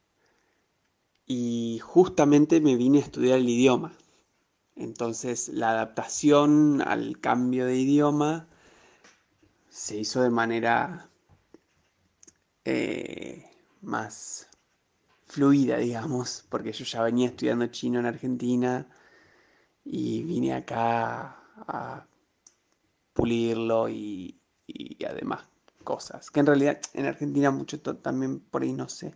y 1.24 1.80
justamente 1.82 2.60
me 2.60 2.76
vine 2.76 2.98
a 2.98 3.00
estudiar 3.00 3.38
el 3.38 3.48
idioma. 3.48 3.96
Entonces 4.76 5.48
la 5.48 5.70
adaptación 5.70 6.82
al 6.82 7.20
cambio 7.20 7.64
de 7.64 7.76
idioma 7.76 8.46
se 9.70 9.96
hizo 9.96 10.20
de 10.20 10.28
manera 10.28 11.08
eh, 12.66 13.50
más 13.80 14.47
fluida, 15.28 15.78
digamos, 15.78 16.44
porque 16.48 16.72
yo 16.72 16.84
ya 16.84 17.02
venía 17.02 17.28
estudiando 17.28 17.66
chino 17.68 18.00
en 18.00 18.06
Argentina 18.06 18.86
y 19.84 20.22
vine 20.24 20.54
acá 20.54 21.42
a 21.66 22.06
pulirlo 23.12 23.88
y, 23.88 24.40
y 24.66 25.04
además 25.04 25.44
cosas 25.84 26.30
que 26.30 26.40
en 26.40 26.46
realidad 26.46 26.80
en 26.94 27.06
Argentina 27.06 27.50
mucho 27.50 27.80
también 27.80 28.40
por 28.40 28.62
ahí 28.62 28.72
no 28.74 28.88
sé 28.88 29.14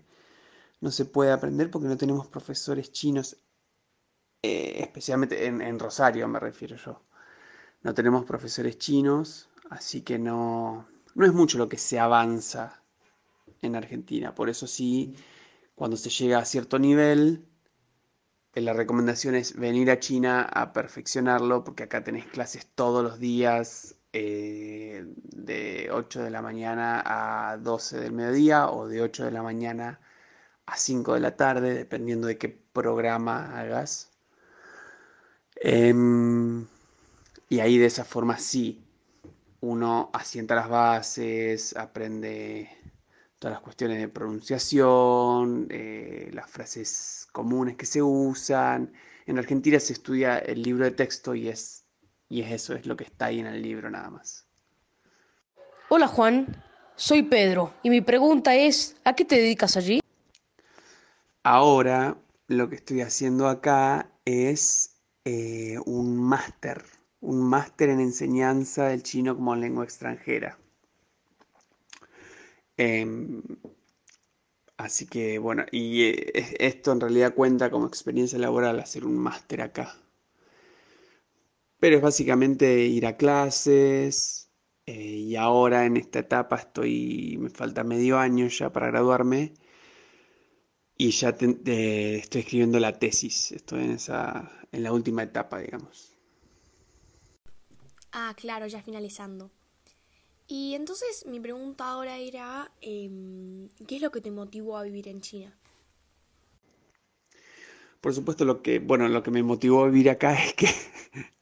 no 0.80 0.90
se 0.90 1.04
puede 1.04 1.30
aprender 1.32 1.70
porque 1.70 1.88
no 1.88 1.96
tenemos 1.96 2.26
profesores 2.28 2.90
chinos 2.92 3.36
eh, 4.42 4.82
especialmente 4.82 5.46
en, 5.46 5.78
Rosario 5.78 6.26
me 6.26 6.40
refiero 6.40 6.76
yo. 6.76 7.02
No 7.82 7.94
tenemos 7.94 8.24
profesores 8.24 8.78
chinos, 8.78 9.48
así 9.70 10.02
que 10.02 10.18
no, 10.18 10.88
no 11.14 11.26
es 11.26 11.32
mucho 11.32 11.58
lo 11.58 11.68
que 11.68 11.78
se 11.78 12.00
avanza 12.00 12.82
en 13.62 13.76
Argentina. 13.76 14.34
Por 14.34 14.48
eso 14.50 14.66
sí, 14.66 15.14
cuando 15.82 15.96
se 15.96 16.10
llega 16.10 16.38
a 16.38 16.44
cierto 16.44 16.78
nivel, 16.78 17.44
eh, 18.54 18.60
la 18.60 18.72
recomendación 18.72 19.34
es 19.34 19.56
venir 19.56 19.90
a 19.90 19.98
China 19.98 20.42
a 20.42 20.72
perfeccionarlo, 20.72 21.64
porque 21.64 21.82
acá 21.82 22.04
tenés 22.04 22.24
clases 22.26 22.68
todos 22.72 23.02
los 23.02 23.18
días, 23.18 23.96
eh, 24.12 25.04
de 25.04 25.88
8 25.90 26.22
de 26.22 26.30
la 26.30 26.40
mañana 26.40 27.02
a 27.04 27.56
12 27.56 27.98
del 27.98 28.12
mediodía 28.12 28.70
o 28.70 28.86
de 28.86 29.02
8 29.02 29.24
de 29.24 29.32
la 29.32 29.42
mañana 29.42 29.98
a 30.66 30.76
5 30.76 31.14
de 31.14 31.20
la 31.20 31.36
tarde, 31.36 31.74
dependiendo 31.74 32.28
de 32.28 32.38
qué 32.38 32.48
programa 32.48 33.58
hagas. 33.58 34.12
Em, 35.56 36.64
y 37.48 37.58
ahí 37.58 37.76
de 37.76 37.86
esa 37.86 38.04
forma 38.04 38.38
sí, 38.38 38.84
uno 39.60 40.10
asienta 40.12 40.54
las 40.54 40.68
bases, 40.68 41.76
aprende 41.76 42.70
todas 43.42 43.56
las 43.56 43.62
cuestiones 43.64 43.98
de 43.98 44.08
pronunciación, 44.08 45.66
eh, 45.68 46.30
las 46.32 46.48
frases 46.48 47.26
comunes 47.32 47.76
que 47.76 47.86
se 47.86 48.00
usan. 48.00 48.92
En 49.26 49.36
Argentina 49.36 49.80
se 49.80 49.94
estudia 49.94 50.38
el 50.38 50.62
libro 50.62 50.84
de 50.84 50.92
texto 50.92 51.34
y 51.34 51.48
es, 51.48 51.84
y 52.28 52.42
es 52.42 52.52
eso, 52.52 52.74
es 52.74 52.86
lo 52.86 52.96
que 52.96 53.02
está 53.02 53.26
ahí 53.26 53.40
en 53.40 53.46
el 53.46 53.60
libro 53.60 53.90
nada 53.90 54.10
más. 54.10 54.46
Hola 55.88 56.06
Juan, 56.06 56.62
soy 56.94 57.24
Pedro 57.24 57.74
y 57.82 57.90
mi 57.90 58.00
pregunta 58.00 58.54
es, 58.54 58.94
¿a 59.02 59.12
qué 59.16 59.24
te 59.24 59.34
dedicas 59.34 59.76
allí? 59.76 60.00
Ahora 61.42 62.16
lo 62.46 62.68
que 62.68 62.76
estoy 62.76 63.00
haciendo 63.00 63.48
acá 63.48 64.08
es 64.24 65.00
eh, 65.24 65.78
un 65.84 66.16
máster, 66.16 66.84
un 67.20 67.42
máster 67.42 67.88
en 67.88 67.98
enseñanza 67.98 68.86
del 68.86 69.02
chino 69.02 69.34
como 69.34 69.56
lengua 69.56 69.82
extranjera. 69.82 70.61
Em, 72.84 73.42
así 74.76 75.06
que 75.06 75.38
bueno, 75.38 75.64
y 75.70 76.02
eh, 76.02 76.56
esto 76.58 76.90
en 76.92 77.00
realidad 77.00 77.34
cuenta 77.34 77.70
como 77.70 77.86
experiencia 77.86 78.38
laboral 78.40 78.80
hacer 78.80 79.04
un 79.04 79.16
máster 79.16 79.62
acá. 79.62 79.94
Pero 81.78 81.96
es 81.96 82.02
básicamente 82.02 82.86
ir 82.86 83.06
a 83.06 83.16
clases 83.16 84.50
eh, 84.86 84.94
y 84.94 85.36
ahora 85.36 85.84
en 85.86 85.96
esta 85.96 86.20
etapa 86.20 86.56
estoy, 86.56 87.36
me 87.38 87.50
falta 87.50 87.84
medio 87.84 88.18
año 88.18 88.46
ya 88.48 88.72
para 88.72 88.88
graduarme 88.88 89.54
y 90.96 91.10
ya 91.10 91.30
estoy 91.30 92.40
escribiendo 92.40 92.80
la 92.80 92.98
tesis, 92.98 93.52
estoy 93.52 93.84
en 93.84 93.90
esa, 93.92 94.50
en 94.72 94.82
la 94.82 94.92
última 94.92 95.22
etapa, 95.22 95.58
digamos. 95.60 96.16
Ah, 98.12 98.34
claro, 98.36 98.66
ya 98.66 98.82
finalizando. 98.82 99.50
Y 100.54 100.74
entonces 100.74 101.24
mi 101.24 101.40
pregunta 101.40 101.88
ahora 101.88 102.18
era, 102.18 102.70
em, 102.82 103.70
¿qué 103.86 103.96
es 103.96 104.02
lo 104.02 104.10
que 104.10 104.20
te 104.20 104.30
motivó 104.30 104.76
a 104.76 104.82
vivir 104.82 105.08
en 105.08 105.22
China? 105.22 105.58
Por 108.02 108.12
supuesto, 108.12 108.44
lo 108.44 108.60
que, 108.60 108.78
bueno, 108.78 109.08
lo 109.08 109.22
que 109.22 109.30
me 109.30 109.42
motivó 109.42 109.82
a 109.82 109.86
vivir 109.86 110.10
acá 110.10 110.34
es 110.44 110.52
que 110.52 110.68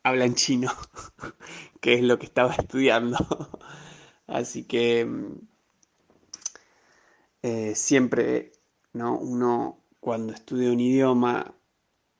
hablan 0.04 0.36
chino, 0.36 0.70
que 1.80 1.94
es 1.94 2.02
lo 2.02 2.20
que 2.20 2.26
estaba 2.26 2.52
estudiando. 2.54 3.18
Así 4.28 4.62
que 4.62 5.00
em, 5.00 5.40
eh, 7.42 7.74
siempre, 7.74 8.52
¿no? 8.92 9.18
Uno 9.18 9.84
cuando 9.98 10.32
estudia 10.34 10.70
un 10.70 10.78
idioma 10.78 11.52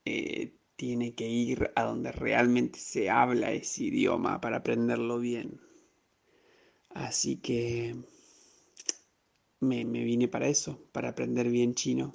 eh, 0.04 0.56
tiene 0.74 1.14
que 1.14 1.28
ir 1.28 1.70
a 1.76 1.84
donde 1.84 2.10
realmente 2.10 2.80
se 2.80 3.10
habla 3.10 3.52
ese 3.52 3.84
idioma 3.84 4.40
para 4.40 4.56
aprenderlo 4.56 5.20
bien. 5.20 5.69
Así 6.90 7.36
que 7.36 7.96
me, 9.60 9.84
me 9.84 10.04
vine 10.04 10.28
para 10.28 10.48
eso, 10.48 10.78
para 10.92 11.10
aprender 11.10 11.48
bien 11.48 11.74
chino. 11.74 12.12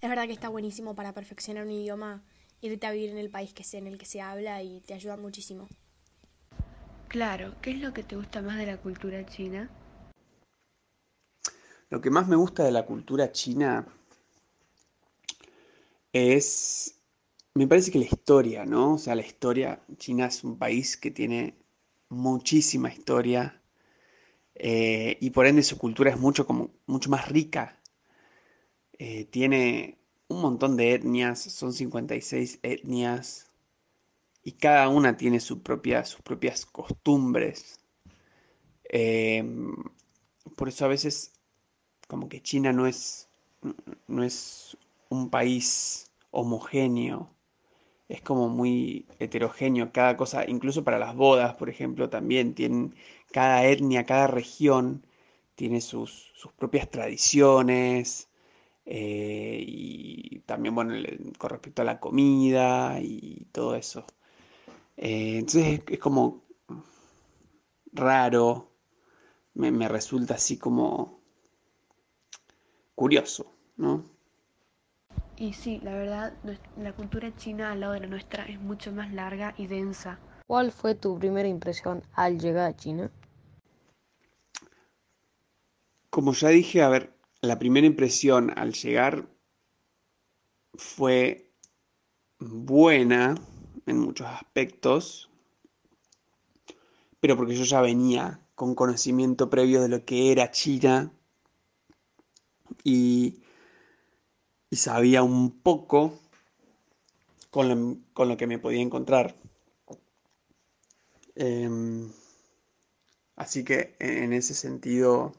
Es 0.00 0.10
verdad 0.10 0.26
que 0.26 0.32
está 0.32 0.48
buenísimo 0.48 0.94
para 0.94 1.14
perfeccionar 1.14 1.64
un 1.64 1.72
idioma, 1.72 2.22
irte 2.60 2.86
a 2.86 2.92
vivir 2.92 3.10
en 3.10 3.18
el 3.18 3.30
país 3.30 3.52
que 3.52 3.64
sea 3.64 3.80
en 3.80 3.86
el 3.86 3.98
que 3.98 4.06
se 4.06 4.20
habla 4.20 4.62
y 4.62 4.80
te 4.80 4.94
ayuda 4.94 5.16
muchísimo. 5.16 5.68
Claro, 7.08 7.54
¿qué 7.62 7.70
es 7.70 7.80
lo 7.80 7.92
que 7.92 8.02
te 8.02 8.16
gusta 8.16 8.42
más 8.42 8.58
de 8.58 8.66
la 8.66 8.76
cultura 8.76 9.24
china? 9.24 9.70
Lo 11.88 12.00
que 12.00 12.10
más 12.10 12.26
me 12.26 12.36
gusta 12.36 12.64
de 12.64 12.72
la 12.72 12.84
cultura 12.84 13.30
china 13.30 13.86
es, 16.12 17.00
me 17.54 17.66
parece 17.66 17.90
que 17.90 17.98
la 17.98 18.06
historia, 18.06 18.64
¿no? 18.64 18.94
O 18.94 18.98
sea, 18.98 19.14
la 19.14 19.24
historia, 19.24 19.80
China 19.96 20.26
es 20.26 20.42
un 20.42 20.58
país 20.58 20.96
que 20.96 21.10
tiene 21.10 21.54
muchísima 22.08 22.92
historia 22.92 23.60
eh, 24.54 25.18
y 25.20 25.30
por 25.30 25.46
ende 25.46 25.62
su 25.62 25.78
cultura 25.78 26.10
es 26.10 26.18
mucho, 26.18 26.46
como, 26.46 26.70
mucho 26.86 27.10
más 27.10 27.28
rica. 27.28 27.78
Eh, 28.98 29.26
tiene 29.26 29.98
un 30.28 30.40
montón 30.40 30.76
de 30.76 30.94
etnias, 30.94 31.40
son 31.40 31.72
56 31.72 32.60
etnias 32.62 33.50
y 34.42 34.52
cada 34.52 34.88
una 34.88 35.16
tiene 35.16 35.40
sus 35.40 35.58
propias 35.58 36.16
costumbres. 36.66 37.80
Em, 38.84 39.74
por 40.56 40.68
eso 40.68 40.84
a 40.84 40.88
veces 40.88 41.32
como 42.08 42.28
que 42.28 42.42
China 42.42 42.72
no 42.72 42.86
es, 42.86 43.28
no 44.06 44.22
es 44.22 44.76
un 45.08 45.28
país 45.30 46.10
homogéneo, 46.30 47.35
es 48.08 48.22
como 48.22 48.48
muy 48.48 49.06
heterogéneo, 49.18 49.92
cada 49.92 50.16
cosa, 50.16 50.48
incluso 50.48 50.84
para 50.84 50.98
las 50.98 51.14
bodas, 51.16 51.54
por 51.54 51.68
ejemplo, 51.70 52.08
también 52.10 52.54
tienen, 52.54 52.94
cada 53.32 53.64
etnia, 53.66 54.04
cada 54.04 54.26
región 54.28 55.06
tiene 55.56 55.80
sus, 55.80 56.32
sus 56.34 56.52
propias 56.52 56.90
tradiciones, 56.90 58.28
eh, 58.86 59.64
y 59.66 60.40
también, 60.46 60.74
bueno, 60.74 60.94
con 61.38 61.50
respecto 61.50 61.82
a 61.82 61.84
la 61.84 62.00
comida 62.00 63.00
y 63.02 63.46
todo 63.52 63.74
eso. 63.74 64.06
Eh, 64.96 65.38
entonces 65.38 65.82
es, 65.88 65.98
como 65.98 66.44
raro, 67.92 68.70
me, 69.54 69.70
me 69.72 69.88
resulta 69.88 70.34
así 70.34 70.58
como 70.58 71.20
curioso, 72.94 73.52
¿no? 73.76 74.15
Y 75.38 75.52
sí, 75.52 75.80
la 75.82 75.92
verdad, 75.92 76.32
la 76.78 76.92
cultura 76.94 77.34
china 77.36 77.72
al 77.72 77.80
lado 77.80 77.92
de 77.92 78.00
la 78.00 78.06
nuestra 78.06 78.44
es 78.44 78.58
mucho 78.58 78.90
más 78.92 79.12
larga 79.12 79.54
y 79.58 79.66
densa. 79.66 80.18
¿Cuál 80.46 80.72
fue 80.72 80.94
tu 80.94 81.18
primera 81.18 81.48
impresión 81.48 82.02
al 82.14 82.38
llegar 82.38 82.70
a 82.70 82.76
China? 82.76 83.10
Como 86.08 86.32
ya 86.32 86.48
dije, 86.48 86.82
a 86.82 86.88
ver, 86.88 87.12
la 87.42 87.58
primera 87.58 87.86
impresión 87.86 88.50
al 88.56 88.72
llegar 88.72 89.28
fue 90.74 91.50
buena 92.38 93.34
en 93.86 93.98
muchos 93.98 94.26
aspectos, 94.26 95.30
pero 97.20 97.36
porque 97.36 97.56
yo 97.56 97.64
ya 97.64 97.80
venía 97.80 98.40
con 98.54 98.74
conocimiento 98.74 99.50
previo 99.50 99.82
de 99.82 99.88
lo 99.88 100.04
que 100.04 100.32
era 100.32 100.50
China 100.50 101.12
y, 102.84 103.42
sabía 104.72 105.22
un 105.22 105.60
poco 105.60 106.18
con 107.50 108.02
lo, 108.14 108.36
que 108.36 108.46
me 108.46 108.58
podía 108.58 108.82
encontrar. 108.82 109.34
Em, 111.34 112.10
así 113.36 113.64
que 113.64 113.94
en 113.98 114.32
ese 114.32 114.54
sentido 114.54 115.34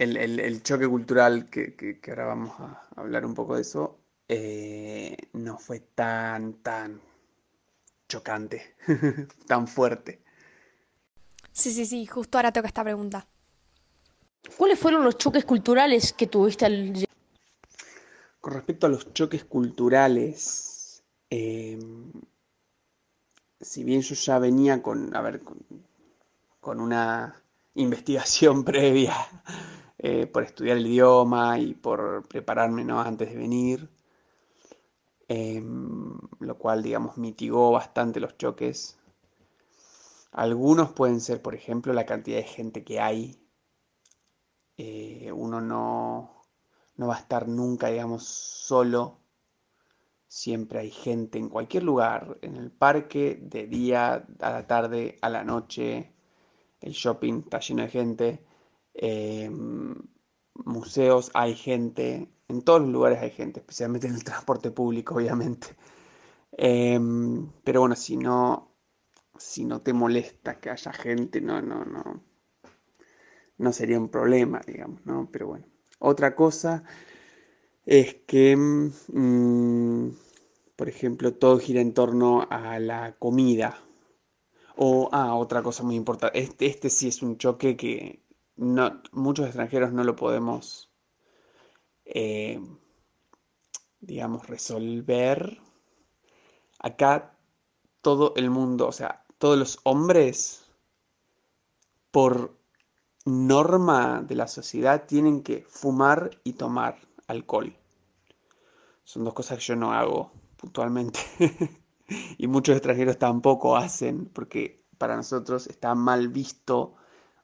el, 0.00 0.62
choque 0.62 0.88
cultural, 0.88 1.50
que, 1.50 2.00
ahora 2.08 2.26
vamos 2.26 2.58
a 2.58 2.88
hablar 2.96 3.26
un 3.26 3.34
poco 3.34 3.56
de 3.56 3.62
eso, 3.62 4.00
eh, 4.28 5.16
no 5.34 5.58
fue 5.58 5.80
tan, 5.80 6.54
tan 6.62 7.00
chocante, 8.08 8.76
tan 9.46 9.68
fuerte. 9.68 10.22
Sí, 11.52 11.72
sí, 11.72 11.84
sí, 11.84 12.06
justo 12.06 12.38
ahora 12.38 12.52
toca 12.52 12.68
esta 12.68 12.82
pregunta. 12.82 13.26
¿Cuáles 14.60 14.78
fueron 14.78 15.04
los 15.04 15.16
choques 15.16 15.46
culturales 15.46 16.12
que 16.12 16.26
tuviste 16.26 16.66
al... 16.66 16.92
Con 18.42 18.52
respecto 18.52 18.86
a 18.86 18.90
los 18.90 19.10
choques 19.14 19.42
culturales, 19.46 21.02
em, 21.30 22.12
si 23.58 23.84
bien 23.84 24.02
yo 24.02 24.14
ya 24.14 24.38
venía 24.38 24.82
con, 24.82 25.16
a 25.16 25.22
ver, 25.22 25.40
con 26.60 26.78
una 26.78 27.42
investigación 27.72 28.62
previa 28.66 29.16
eh, 29.96 30.26
por 30.26 30.42
estudiar 30.42 30.76
el 30.76 30.88
idioma 30.88 31.58
y 31.58 31.72
por 31.72 32.28
prepararme 32.28 32.84
¿no? 32.84 33.00
antes 33.00 33.30
de 33.30 33.38
venir, 33.38 33.88
em, 35.26 36.18
lo 36.38 36.58
cual, 36.58 36.82
digamos, 36.82 37.16
mitigó 37.16 37.70
bastante 37.72 38.20
los 38.20 38.36
choques. 38.36 38.98
Algunos 40.32 40.92
pueden 40.92 41.22
ser, 41.22 41.40
por 41.40 41.54
ejemplo, 41.54 41.94
la 41.94 42.04
cantidad 42.04 42.36
de 42.36 42.44
gente 42.44 42.84
que 42.84 43.00
hay. 43.00 43.39
Eh, 44.82 45.30
uno 45.30 45.60
no, 45.60 46.42
no 46.96 47.06
va 47.06 47.16
a 47.16 47.18
estar 47.18 47.46
nunca, 47.48 47.88
digamos, 47.88 48.24
solo. 48.24 49.20
Siempre 50.26 50.80
hay 50.80 50.90
gente 50.90 51.38
en 51.38 51.50
cualquier 51.50 51.82
lugar, 51.82 52.38
en 52.40 52.56
el 52.56 52.70
parque, 52.70 53.38
de 53.42 53.66
día, 53.66 54.26
a 54.40 54.50
la 54.50 54.66
tarde, 54.66 55.18
a 55.20 55.28
la 55.28 55.44
noche. 55.44 56.14
El 56.80 56.92
shopping 56.92 57.40
está 57.44 57.60
lleno 57.60 57.82
de 57.82 57.88
gente. 57.90 58.46
Em, 58.94 59.94
museos 60.64 61.30
hay 61.34 61.54
gente, 61.54 62.32
en 62.48 62.62
todos 62.62 62.80
los 62.80 62.90
lugares 62.90 63.20
hay 63.20 63.30
gente, 63.32 63.60
especialmente 63.60 64.06
en 64.06 64.14
el 64.14 64.24
transporte 64.24 64.70
público, 64.70 65.16
obviamente. 65.16 65.68
Em, 66.52 67.50
pero 67.64 67.80
bueno, 67.80 67.96
si 67.96 68.16
no, 68.16 68.76
si 69.38 69.64
no 69.64 69.82
te 69.82 69.92
molesta 69.92 70.60
que 70.60 70.70
haya 70.70 70.92
gente, 70.92 71.40
no, 71.40 71.60
no, 71.62 71.84
no, 71.84 72.29
no 73.60 73.72
sería 73.72 73.98
un 73.98 74.08
problema, 74.08 74.60
digamos, 74.66 75.04
¿no? 75.06 75.28
Pero 75.30 75.48
bueno, 75.48 75.66
otra 75.98 76.34
cosa 76.34 76.82
es 77.84 78.14
que, 78.26 78.56
mm, 78.56 80.10
por 80.76 80.88
ejemplo, 80.88 81.34
todo 81.34 81.58
gira 81.58 81.80
en 81.80 81.94
torno 81.94 82.46
a 82.50 82.78
la 82.78 83.16
comida. 83.18 83.78
O, 84.76 85.10
ah, 85.12 85.34
otra 85.36 85.62
cosa 85.62 85.82
muy 85.82 85.96
importante, 85.96 86.38
este, 86.40 86.66
este 86.66 86.90
sí 86.90 87.08
es 87.08 87.22
un 87.22 87.36
choque 87.36 87.76
que 87.76 88.22
no, 88.56 89.02
muchos 89.12 89.46
extranjeros 89.46 89.92
no 89.92 90.04
lo 90.04 90.16
podemos, 90.16 90.90
eh, 92.06 92.60
digamos, 94.00 94.46
resolver. 94.48 95.58
Acá 96.78 97.36
todo 98.00 98.32
el 98.36 98.50
mundo, 98.50 98.88
o 98.88 98.92
sea, 98.92 99.24
todos 99.38 99.58
los 99.58 99.80
hombres, 99.84 100.64
por 102.10 102.59
norma 103.24 104.22
de 104.22 104.34
la 104.34 104.48
sociedad, 104.48 105.04
tienen 105.06 105.42
que 105.42 105.64
fumar 105.68 106.30
y 106.44 106.54
tomar 106.54 106.98
alcohol. 107.26 107.76
Son 109.04 109.24
dos 109.24 109.34
cosas 109.34 109.58
que 109.58 109.64
yo 109.64 109.76
no 109.76 109.92
hago 109.92 110.32
puntualmente. 110.56 111.20
y 112.38 112.46
muchos 112.46 112.76
extranjeros 112.76 113.18
tampoco 113.18 113.76
hacen, 113.76 114.26
porque 114.26 114.84
para 114.98 115.16
nosotros 115.16 115.66
está 115.66 115.94
mal 115.94 116.28
visto 116.28 116.94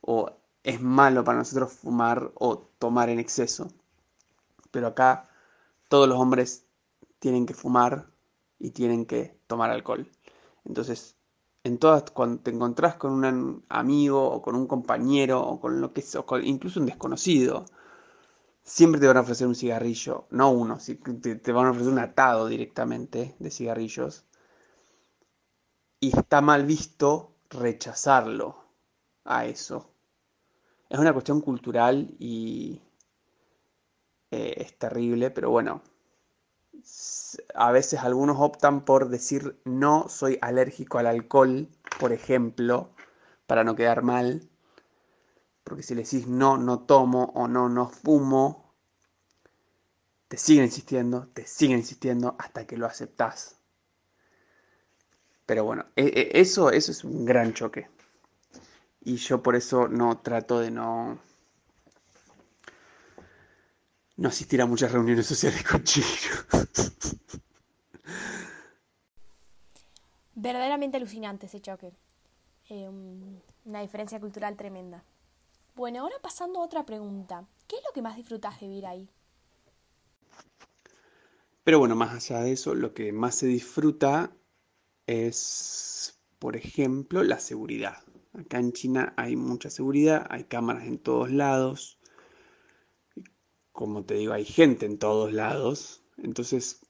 o 0.00 0.30
es 0.62 0.80
malo 0.80 1.24
para 1.24 1.38
nosotros 1.38 1.72
fumar 1.72 2.32
o 2.34 2.58
tomar 2.58 3.08
en 3.08 3.18
exceso. 3.18 3.68
Pero 4.70 4.88
acá 4.88 5.28
todos 5.88 6.08
los 6.08 6.18
hombres 6.18 6.66
tienen 7.18 7.46
que 7.46 7.54
fumar 7.54 8.10
y 8.58 8.70
tienen 8.70 9.06
que 9.06 9.38
tomar 9.46 9.70
alcohol. 9.70 10.10
Entonces, 10.64 11.15
en 11.66 11.79
todas, 11.79 12.11
cuando 12.12 12.42
te 12.42 12.50
encontrás 12.50 12.96
con 12.96 13.12
un 13.12 13.64
amigo 13.68 14.31
o 14.31 14.42
con 14.42 14.57
un 14.57 14.66
compañero 14.66 15.40
o 15.42 15.61
con 15.61 15.81
lo 15.81 15.92
que 15.92 16.05
incluso 16.44 16.81
un 16.81 16.87
desconocido, 16.87 17.66
siempre 18.62 19.00
te 19.00 19.07
van 19.07 19.18
a 19.18 19.20
ofrecer 19.20 19.46
un 19.46 19.55
cigarrillo, 19.55 20.26
no 20.31 20.50
uno, 20.50 20.79
te, 21.22 21.37
te 21.37 21.52
van 21.52 21.66
a 21.66 21.70
ofrecer 21.70 21.92
un 21.92 21.98
atado 22.00 22.46
directamente 22.48 23.37
de 23.38 23.50
cigarrillos. 23.50 24.24
Y 26.00 26.16
está 26.16 26.40
mal 26.40 26.64
visto 26.66 27.33
rechazarlo 27.50 28.57
a 29.24 29.46
eso 29.46 29.90
es 30.88 30.98
una 30.98 31.12
cuestión 31.12 31.40
cultural 31.40 32.14
y 32.18 32.81
eh, 34.31 34.55
es 34.57 34.79
terrible, 34.79 35.31
pero 35.31 35.50
bueno, 35.50 35.83
a 37.54 37.72
veces 37.72 38.00
algunos 38.00 38.36
optan 38.38 38.84
por 38.84 39.08
decir 39.08 39.60
no 39.64 40.08
soy 40.08 40.38
alérgico 40.40 40.98
al 40.98 41.06
alcohol, 41.06 41.68
por 41.98 42.12
ejemplo, 42.12 42.90
para 43.46 43.64
no 43.64 43.76
quedar 43.76 44.02
mal, 44.02 44.48
porque 45.64 45.82
si 45.82 45.94
le 45.94 46.02
decís 46.02 46.26
no, 46.26 46.56
no 46.58 46.80
tomo 46.80 47.32
o 47.34 47.48
no, 47.48 47.68
no 47.68 47.88
fumo, 47.88 48.72
te 50.28 50.36
siguen 50.36 50.64
insistiendo, 50.64 51.28
te 51.32 51.46
siguen 51.46 51.78
insistiendo 51.78 52.36
hasta 52.38 52.66
que 52.66 52.76
lo 52.76 52.86
aceptás. 52.86 53.56
Pero 55.46 55.64
bueno, 55.64 55.86
e, 55.94 56.04
e, 56.04 56.40
eso, 56.40 56.70
eso 56.70 56.90
es 56.90 57.04
un 57.04 57.24
gran 57.24 57.54
choque. 57.54 57.88
Y 59.00 59.16
yo 59.16 59.42
por 59.42 59.54
eso 59.54 59.86
no 59.86 60.18
trato 60.18 60.58
de 60.58 60.72
no, 60.72 61.18
no 64.16 64.29
asistir 64.29 64.61
a 64.62 64.66
muchas 64.66 64.92
reuniones 64.92 65.26
sociales 65.26 65.62
con 65.62 65.83
chinos. 65.85 66.46
Verdaderamente 70.35 70.96
alucinante 70.96 71.46
ese 71.46 71.61
choque. 71.61 71.92
Eh, 72.68 72.88
una 73.64 73.81
diferencia 73.81 74.20
cultural 74.20 74.57
tremenda. 74.57 75.02
Bueno, 75.74 76.00
ahora 76.00 76.16
pasando 76.22 76.61
a 76.61 76.64
otra 76.64 76.87
pregunta. 76.87 77.46
¿Qué 77.66 77.76
es 77.76 77.83
lo 77.87 77.92
que 77.92 78.02
más 78.02 78.16
disfrutas 78.16 78.59
de 78.61 78.66
vivir 78.66 78.87
ahí? 78.87 79.09
Pero 81.64 81.79
bueno, 81.79 81.96
más 81.96 82.14
allá 82.14 82.42
de 82.42 82.52
eso, 82.52 82.74
lo 82.74 82.94
que 82.94 83.12
más 83.12 83.35
se 83.35 83.46
disfruta 83.46 84.31
es, 85.07 86.18
por 86.38 86.57
ejemplo, 86.57 87.22
la 87.24 87.40
seguridad. 87.40 87.98
Acá 88.35 88.59
en 88.59 88.72
China 88.72 89.14
hay 89.16 89.37
mucha 89.37 89.68
seguridad, 89.68 90.26
hay 90.31 90.44
cámaras 90.44 90.85
en 90.85 90.98
todos 90.98 91.31
lados. 91.31 91.95
Como 93.76 94.06
te 94.06 94.14
digo, 94.14 94.32
hay 94.32 94.46
gente 94.46 94.86
en 94.86 94.98
todos 94.98 95.34
lados. 95.34 96.02
Entonces, 96.16 96.80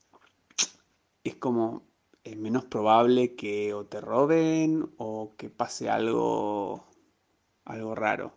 es 1.25 1.35
como 1.35 1.83
es 2.23 2.37
menos 2.37 2.65
probable 2.67 3.35
que 3.35 3.75
o 3.75 3.87
te 3.87 4.01
roben 4.01 4.89
o 4.97 5.35
que 5.37 5.51
pase 5.51 5.91
algo, 5.91 6.87
algo 7.65 7.97
raro. 7.97 8.35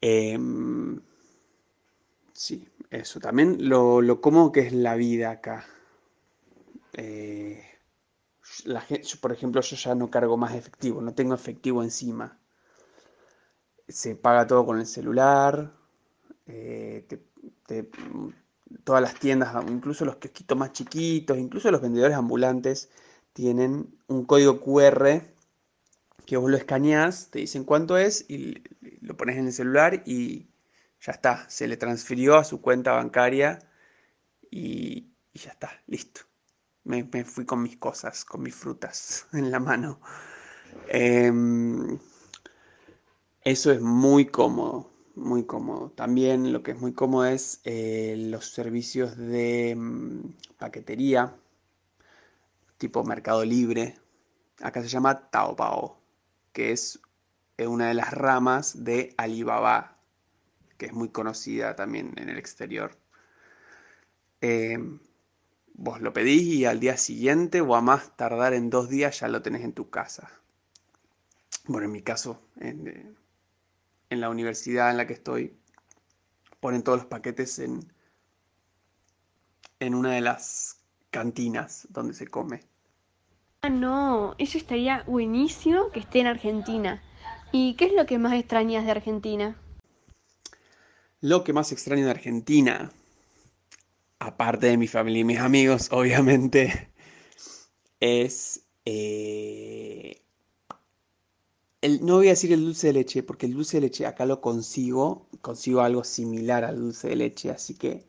Em, 0.00 1.00
sí, 2.32 2.68
eso. 2.90 3.18
También 3.18 3.68
lo, 3.68 4.00
lo 4.00 4.20
cómodo 4.20 4.52
que 4.52 4.60
es 4.60 4.72
la 4.72 4.94
vida 4.94 5.32
acá. 5.32 5.66
Eh, 6.92 7.64
la 8.64 8.80
gente, 8.80 9.08
por 9.20 9.32
ejemplo, 9.32 9.60
yo 9.60 9.74
ya 9.76 9.96
no 9.96 10.08
cargo 10.08 10.36
más 10.36 10.54
efectivo, 10.54 11.00
no 11.00 11.14
tengo 11.14 11.34
efectivo 11.34 11.82
encima. 11.82 12.38
Se 13.88 14.14
paga 14.14 14.46
todo 14.46 14.64
con 14.64 14.78
el 14.78 14.86
celular. 14.86 15.83
Eh, 16.46 17.06
todas 18.84 19.02
las 19.02 19.14
tiendas, 19.14 19.54
incluso 19.68 20.04
los 20.04 20.16
kiosquitos 20.16 20.56
más 20.56 20.72
chiquitos, 20.72 21.38
incluso 21.38 21.70
los 21.70 21.80
vendedores 21.80 22.16
ambulantes, 22.16 22.90
tienen 23.32 23.98
un 24.08 24.24
código 24.24 24.60
QR 24.60 25.22
que 26.26 26.36
vos 26.36 26.50
lo 26.50 26.56
escaneás, 26.56 27.30
te 27.30 27.40
dicen 27.40 27.64
cuánto 27.64 27.96
es 27.96 28.24
y 28.28 28.62
lo 29.00 29.16
pones 29.16 29.36
en 29.36 29.46
el 29.46 29.52
celular 29.52 30.02
y 30.06 30.48
ya 31.00 31.12
está, 31.12 31.48
se 31.50 31.68
le 31.68 31.76
transfirió 31.76 32.36
a 32.36 32.44
su 32.44 32.60
cuenta 32.60 32.92
bancaria 32.92 33.58
y, 34.50 35.10
ya 35.34 35.50
está, 35.50 35.82
listo. 35.86 36.22
Me, 36.84 37.04
fui 37.24 37.44
con 37.44 37.62
mis 37.62 37.76
cosas, 37.76 38.24
con 38.24 38.42
mis 38.42 38.54
frutas 38.54 39.26
en 39.32 39.50
la 39.50 39.60
mano. 39.60 40.00
Em, 40.88 41.98
eso 43.42 43.70
es 43.72 43.80
muy 43.80 44.26
cómodo, 44.26 44.90
muy 45.16 45.44
cómodo. 45.44 45.90
También 45.90 46.52
lo 46.52 46.62
que 46.62 46.72
es 46.72 46.80
muy 46.80 46.92
cómodo 46.92 47.26
es 47.26 47.60
eh, 47.64 48.14
los 48.18 48.50
servicios 48.50 49.16
de 49.16 49.74
mm, 49.76 50.34
paquetería, 50.58 51.34
tipo 52.78 53.04
Mercado 53.04 53.44
Libre. 53.44 53.96
Acá 54.60 54.82
se 54.82 54.88
llama 54.88 55.30
Taobao, 55.30 55.98
que 56.52 56.72
es 56.72 57.00
eh, 57.58 57.66
una 57.66 57.88
de 57.88 57.94
las 57.94 58.12
ramas 58.12 58.84
de 58.84 59.14
Alibaba, 59.16 59.96
que 60.78 60.86
es 60.86 60.92
muy 60.92 61.08
conocida 61.10 61.76
también 61.76 62.12
en 62.16 62.28
el 62.28 62.38
exterior. 62.38 62.96
Eh, 64.40 64.78
vos 65.74 66.00
lo 66.00 66.12
pedís 66.12 66.42
y 66.42 66.64
al 66.64 66.80
día 66.80 66.96
siguiente 66.96 67.60
o 67.60 67.74
a 67.74 67.80
más 67.80 68.16
tardar 68.16 68.54
en 68.54 68.70
dos 68.70 68.88
días 68.88 69.20
ya 69.20 69.28
lo 69.28 69.42
tenés 69.42 69.62
en 69.62 69.72
tu 69.72 69.90
casa. 69.90 70.30
Bueno, 71.66 71.86
en 71.86 71.92
mi 71.92 72.02
caso, 72.02 72.40
en 74.14 74.20
la 74.20 74.30
universidad 74.30 74.90
en 74.90 74.96
la 74.96 75.06
que 75.06 75.12
estoy, 75.12 75.54
ponen 76.60 76.82
todos 76.82 76.98
los 77.00 77.06
paquetes 77.06 77.58
en, 77.58 77.92
en 79.80 79.94
una 79.94 80.12
de 80.12 80.22
las 80.22 80.80
cantinas 81.10 81.86
donde 81.90 82.14
se 82.14 82.26
come. 82.26 82.62
Ah, 83.60 83.70
no, 83.70 84.34
eso 84.38 84.58
estaría 84.58 85.04
buenísimo 85.06 85.90
que 85.90 86.00
esté 86.00 86.20
en 86.20 86.26
Argentina. 86.26 87.02
¿Y 87.52 87.74
qué 87.74 87.86
es 87.86 87.92
lo 87.92 88.06
que 88.06 88.18
más 88.18 88.34
extrañas 88.34 88.84
de 88.84 88.90
Argentina? 88.90 89.56
Lo 91.20 91.44
que 91.44 91.52
más 91.52 91.72
extraño 91.72 92.04
de 92.04 92.10
Argentina, 92.10 92.90
aparte 94.18 94.66
de 94.66 94.76
mi 94.76 94.88
familia 94.88 95.20
y 95.20 95.24
mis 95.24 95.38
amigos, 95.38 95.88
obviamente, 95.92 96.90
es 98.00 98.66
eh, 98.84 100.23
no 102.02 102.16
voy 102.16 102.28
a 102.28 102.30
decir 102.30 102.52
el 102.52 102.64
dulce 102.64 102.88
de 102.88 102.92
leche, 102.94 103.22
porque 103.22 103.46
el 103.46 103.54
dulce 103.54 103.78
de 103.78 103.82
leche 103.82 104.06
acá 104.06 104.26
lo 104.26 104.40
consigo, 104.40 105.26
consigo 105.40 105.80
algo 105.80 106.04
similar 106.04 106.64
al 106.64 106.78
dulce 106.78 107.08
de 107.08 107.16
leche, 107.16 107.50
así 107.50 107.74
que 107.74 108.06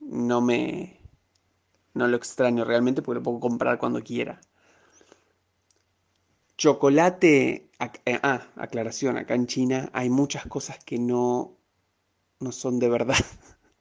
no 0.00 0.40
me, 0.40 1.00
no 1.94 2.08
lo 2.08 2.16
extraño 2.16 2.64
realmente 2.64 3.02
porque 3.02 3.18
lo 3.20 3.22
puedo 3.22 3.40
comprar 3.40 3.78
cuando 3.78 4.02
quiera. 4.02 4.40
Chocolate, 6.56 7.68
eh, 8.06 8.20
ah, 8.22 8.46
aclaración, 8.56 9.16
acá 9.18 9.34
en 9.34 9.46
China 9.46 9.90
hay 9.92 10.08
muchas 10.10 10.46
cosas 10.46 10.78
que 10.84 10.98
no, 10.98 11.56
no 12.40 12.52
son 12.52 12.78
de 12.78 12.88
verdad. 12.88 13.16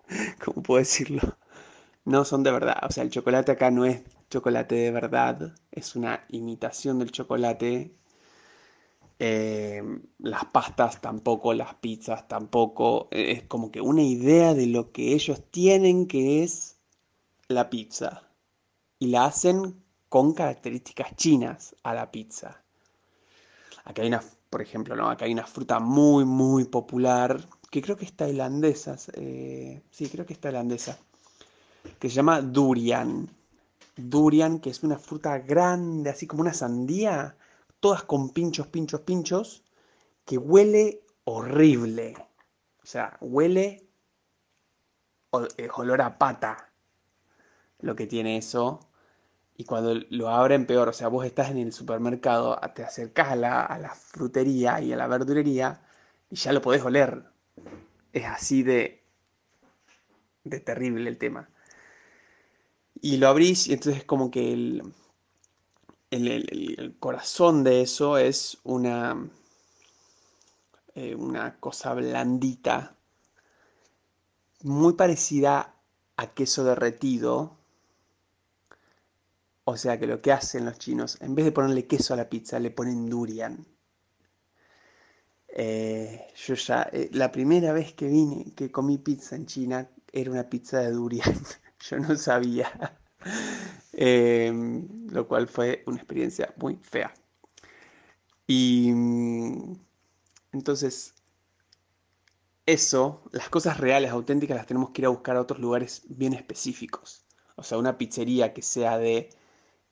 ¿Cómo 0.43 0.63
puedo 0.63 0.79
decirlo? 0.79 1.37
No 2.05 2.25
son 2.25 2.43
de 2.43 2.51
verdad. 2.51 2.77
O 2.87 2.91
sea, 2.91 3.03
el 3.03 3.11
chocolate 3.11 3.51
acá 3.51 3.71
no 3.71 3.85
es 3.85 4.03
chocolate 4.29 4.75
de 4.75 4.91
verdad, 4.91 5.53
es 5.71 5.95
una 5.95 6.25
imitación 6.29 6.99
del 6.99 7.11
chocolate 7.11 7.95
Em, 9.19 10.01
las 10.19 10.45
pastas 10.45 10.99
tampoco, 10.99 11.53
las 11.53 11.75
pizzas 11.75 12.27
tampoco. 12.27 13.07
E, 13.11 13.31
es 13.31 13.43
como 13.43 13.71
que 13.71 13.81
una 13.81 14.01
idea 14.01 14.53
de 14.53 14.67
lo 14.67 14.91
que 14.91 15.13
ellos 15.13 15.41
tienen 15.51 16.07
que 16.07 16.43
es 16.43 16.77
la 17.47 17.69
pizza. 17.69 18.23
Y 18.99 19.07
la 19.07 19.25
hacen 19.25 19.81
con 20.09 20.33
características 20.33 21.15
chinas 21.15 21.75
a 21.83 21.93
la 21.93 22.11
pizza. 22.11 22.61
Acá 23.85 24.01
hay 24.01 24.07
una, 24.07 24.23
por 24.49 24.61
ejemplo, 24.61 24.95
¿no? 24.95 25.09
Acá 25.09 25.25
hay 25.25 25.33
una 25.33 25.45
fruta 25.45 25.79
muy, 25.79 26.25
muy 26.25 26.65
popular, 26.65 27.47
que 27.69 27.81
creo 27.81 27.97
que 27.97 28.05
es 28.05 28.13
tailandesa. 28.13 28.97
Eh, 29.13 29.81
sí, 29.91 30.09
creo 30.09 30.25
que 30.25 30.33
es 30.33 30.39
tailandesa. 30.39 30.97
Que 31.99 32.09
se 32.09 32.15
llama 32.15 32.41
durian. 32.41 33.29
Durian, 33.95 34.59
que 34.59 34.69
es 34.69 34.83
una 34.83 34.97
fruta 34.97 35.37
grande, 35.39 36.09
así 36.09 36.27
como 36.27 36.41
una 36.41 36.53
sandía 36.53 37.35
todas 37.83 38.03
con 38.03 38.29
pinchos, 38.29 38.67
pinchos, 38.67 39.01
pinchos, 39.01 39.61
que 40.23 40.37
huele 40.37 41.03
horrible. 41.25 42.15
O 42.81 42.85
sea, 42.85 43.17
huele 43.19 43.89
es 45.57 45.69
olor 45.75 46.01
a 46.01 46.17
pata 46.17 46.71
lo 47.79 47.93
que 47.93 48.07
tiene 48.07 48.37
eso. 48.37 48.79
Y 49.57 49.65
cuando 49.65 49.95
lo 50.11 50.29
abren, 50.29 50.65
peor. 50.65 50.87
O 50.87 50.93
sea, 50.93 51.09
vos 51.09 51.25
estás 51.25 51.51
en 51.51 51.57
el 51.57 51.73
supermercado, 51.73 52.57
te 52.73 52.85
acercás 52.85 53.33
a 53.33 53.35
la, 53.35 53.65
a 53.65 53.77
la 53.77 53.93
frutería 53.93 54.79
y 54.79 54.93
a 54.93 54.95
la 54.95 55.07
verdulería 55.07 55.81
y 56.29 56.37
ya 56.37 56.53
lo 56.53 56.61
podés 56.61 56.83
oler. 56.83 57.25
Es 58.13 58.23
así 58.23 58.63
de, 58.63 59.03
de 60.45 60.59
terrible 60.61 61.09
el 61.09 61.17
tema. 61.17 61.49
Y 63.01 63.17
lo 63.17 63.27
abrís 63.27 63.67
y 63.67 63.73
entonces 63.73 64.03
es 64.03 64.05
como 64.05 64.31
que 64.31 64.53
el, 64.53 64.83
el, 66.13 66.95
corazón 66.99 67.63
de 67.63 67.81
eso 67.81 68.17
es 68.17 68.57
una, 68.63 69.29
eh, 70.95 71.15
una 71.15 71.59
cosa 71.59 71.93
blandita, 71.93 72.95
muy 74.61 74.93
parecida 74.93 75.75
a 76.17 76.33
queso 76.33 76.63
derretido. 76.63 77.57
O 79.65 79.77
sea 79.77 79.99
que 79.99 80.07
lo 80.07 80.21
que 80.21 80.31
hacen 80.31 80.65
los 80.65 80.77
chinos, 80.77 81.17
en 81.21 81.35
vez 81.35 81.45
de 81.45 81.51
ponerle 81.51 81.87
queso 81.87 82.13
a 82.13 82.17
la 82.17 82.29
pizza, 82.29 82.59
le 82.59 82.71
ponen 82.71 83.09
durian. 83.09 83.65
Eh, 85.55 86.27
yo 86.35 86.55
ya, 86.55 86.89
eh, 86.91 87.09
la 87.13 87.31
primera 87.31 87.73
vez 87.73 87.93
que 87.93 88.07
vine, 88.07 88.53
que 88.55 88.71
comí 88.71 88.97
pizza 88.97 89.35
en 89.35 89.45
China, 89.45 89.89
era 90.11 90.31
una 90.31 90.49
pizza 90.49 90.79
de 90.79 90.91
durian. 90.91 91.33
yo 91.79 91.97
no 91.99 92.15
sabía. 92.15 92.99
Em, 93.93 95.07
lo 95.11 95.27
cual 95.27 95.47
fue 95.47 95.83
una 95.85 95.97
experiencia 95.97 96.53
muy 96.57 96.75
fea. 96.81 97.13
Y 98.47 98.91
mm, 98.93 99.73
entonces, 100.53 101.13
eso, 102.65 103.23
las 103.31 103.49
cosas 103.49 103.79
reales, 103.79 104.11
auténticas, 104.11 104.57
las 104.57 104.67
tenemos 104.67 104.91
que 104.91 105.01
ir 105.01 105.05
a 105.05 105.09
buscar 105.09 105.35
a 105.35 105.41
otros 105.41 105.59
lugares 105.59 106.03
bien 106.07 106.33
específicos. 106.33 107.25
O 107.55 107.63
sea, 107.63 107.77
una 107.77 107.97
pizzería 107.97 108.53
que 108.53 108.61
sea 108.61 108.97
de, 108.97 109.29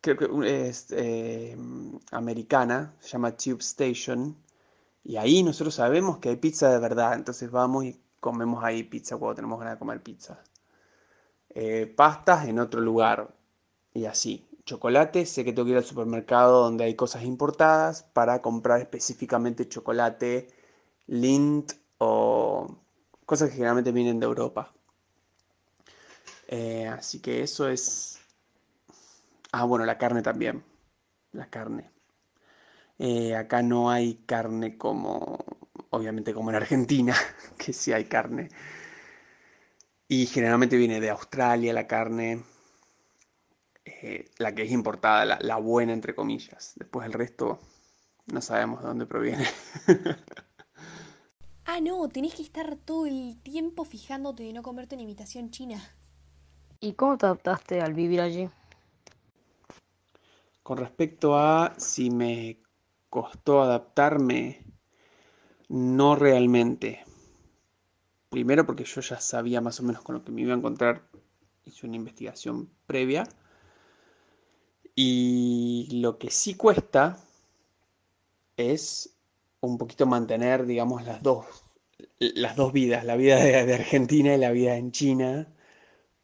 creo 0.02 0.18
que 0.18 0.68
es 0.68 0.88
em, 0.92 2.00
americana, 2.12 2.96
se 3.00 3.10
llama 3.10 3.36
Tube 3.38 3.60
Station, 3.62 4.38
y 5.04 5.18
ahí 5.18 5.44
nosotros 5.44 5.76
sabemos 5.76 6.20
que 6.20 6.30
hay 6.30 6.38
pizza 6.38 6.70
de 6.72 6.80
verdad, 6.80 7.16
entonces 7.16 7.52
vamos 7.52 7.86
y 7.86 8.02
comemos 8.20 8.64
ahí 8.64 8.84
pizza 8.84 9.18
cuando 9.18 9.36
tenemos 9.36 9.60
ganas 9.60 9.76
de 9.76 9.80
comer 9.80 10.02
pizza. 10.04 10.44
Eh, 11.54 11.86
pastas 11.96 12.48
en 12.48 12.60
otro 12.60 12.82
lugar, 12.82 13.34
y 13.94 14.06
así. 14.06 14.48
chocolate, 14.66 15.26
sé 15.26 15.44
que 15.44 15.54
tengo 15.54 15.66
que 15.66 15.72
ir 15.72 15.78
al 15.78 15.84
supermercado 15.86 16.64
donde 16.64 16.86
hay 16.86 16.96
cosas 16.96 17.24
importadas 17.24 18.04
para 18.04 18.42
comprar 18.42 18.80
específicamente 18.82 19.68
chocolate 19.68 20.48
Lindt 21.08 21.74
o 21.98 22.78
cosas 23.26 23.50
que 23.50 23.56
generalmente 23.56 23.92
vienen 23.92 24.20
de 24.20 24.26
Europa. 24.28 24.74
Eh, 26.48 26.88
así 26.88 27.20
que 27.20 27.42
eso 27.44 27.68
es... 27.68 28.20
Ah, 29.52 29.66
bueno, 29.66 29.86
la 29.86 29.98
carne 29.98 30.22
también. 30.22 30.64
La 31.34 31.50
carne. 31.50 31.90
Eh, 33.00 33.36
acá 33.36 33.64
no 33.64 33.90
hay 33.90 34.16
carne 34.26 34.78
como, 34.78 35.44
obviamente 35.90 36.34
como 36.34 36.50
en 36.52 36.58
Argentina, 36.58 37.16
que 37.58 37.74
sí 37.74 37.92
hay 37.94 38.06
carne. 38.06 38.50
Y 40.12 40.26
generalmente 40.26 40.76
viene 40.76 41.00
de 41.00 41.10
Australia 41.10 41.72
la 41.72 41.88
carne, 41.88 42.44
eh, 43.86 44.26
la 44.40 44.54
que 44.54 44.64
es 44.64 44.72
importada, 44.72 45.24
la, 45.24 45.40
la, 45.40 45.56
buena 45.56 45.94
entre 45.94 46.14
comillas. 46.14 46.74
Después 46.76 47.06
el 47.06 47.14
resto 47.14 47.62
no 48.26 48.42
sabemos 48.42 48.82
de 48.82 48.88
dónde 48.90 49.06
proviene. 49.06 49.46
ah, 51.64 51.80
no, 51.80 52.10
tenés 52.10 52.36
que 52.36 52.42
estar 52.42 52.76
todo 52.76 53.06
el 53.06 53.42
tiempo 53.42 53.86
fijándote 53.86 54.44
de 54.44 54.52
no 54.52 54.64
comerte 54.64 54.96
una 54.96 55.04
imitación 55.04 55.50
china. 55.50 55.82
¿Y 56.82 56.92
cómo 56.92 57.18
te 57.18 57.28
adaptaste 57.28 57.80
al 57.80 57.94
vivir 57.94 58.20
allí? 58.20 58.50
Con 60.62 60.78
respecto 60.78 61.38
a 61.38 61.74
si 61.78 62.12
me 62.12 62.62
costó 63.10 63.62
adaptarme, 63.62 64.66
no 65.70 66.18
realmente. 66.18 67.06
Primero 68.32 68.66
porque 68.66 68.86
yo 68.86 69.02
ya 69.02 69.20
sabía 69.20 69.60
más 69.60 69.82
o 69.82 69.84
menos 69.84 70.04
con 70.04 70.16
lo 70.16 70.24
que 70.24 70.32
me 70.32 70.40
iba 70.42 70.54
a 70.54 70.58
encontrar, 70.58 71.04
hice 71.66 71.86
una 71.86 71.98
investigación 71.98 72.70
previa. 72.88 73.26
Y 74.96 76.00
lo 76.02 76.18
que 76.18 76.32
sí 76.32 76.56
cuesta 76.56 77.18
es 78.56 79.18
un 79.60 79.78
poquito 79.78 80.06
mantener, 80.06 80.66
digamos, 80.66 81.06
las 81.06 81.22
dos, 81.22 81.46
las 82.20 82.56
dos 82.56 82.72
vidas, 82.72 83.04
la 83.04 83.18
vida 83.18 83.36
de, 83.36 83.74
Argentina 83.74 84.34
y 84.34 84.38
la 84.38 84.52
vida 84.52 84.78
en 84.78 84.94
China, 84.94 85.54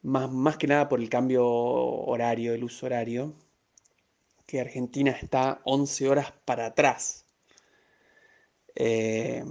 más, 0.01 0.31
más 0.31 0.55
que 0.55 0.67
nada 0.67 0.87
por 0.87 1.01
el 1.01 1.09
cambio 1.09 1.45
horario, 1.45 2.53
el 2.53 2.63
uso 2.63 2.85
horario, 2.85 3.35
que 4.45 4.61
Argentina 4.61 5.11
está 5.11 5.59
11 5.65 6.07
horas 6.07 6.31
para 6.45 6.67
atrás. 6.67 7.25
Eh, 8.75 9.43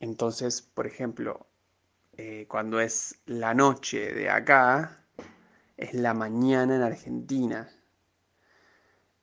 entonces, 0.00 0.60
por 0.60 0.88
ejemplo, 0.88 1.49
eh, 2.16 2.46
cuando 2.48 2.80
es 2.80 3.16
la 3.26 3.54
noche 3.54 4.12
de 4.12 4.30
acá, 4.30 5.04
es 5.76 5.94
la 5.94 6.14
mañana 6.14 6.76
en 6.76 6.82
Argentina. 6.82 7.70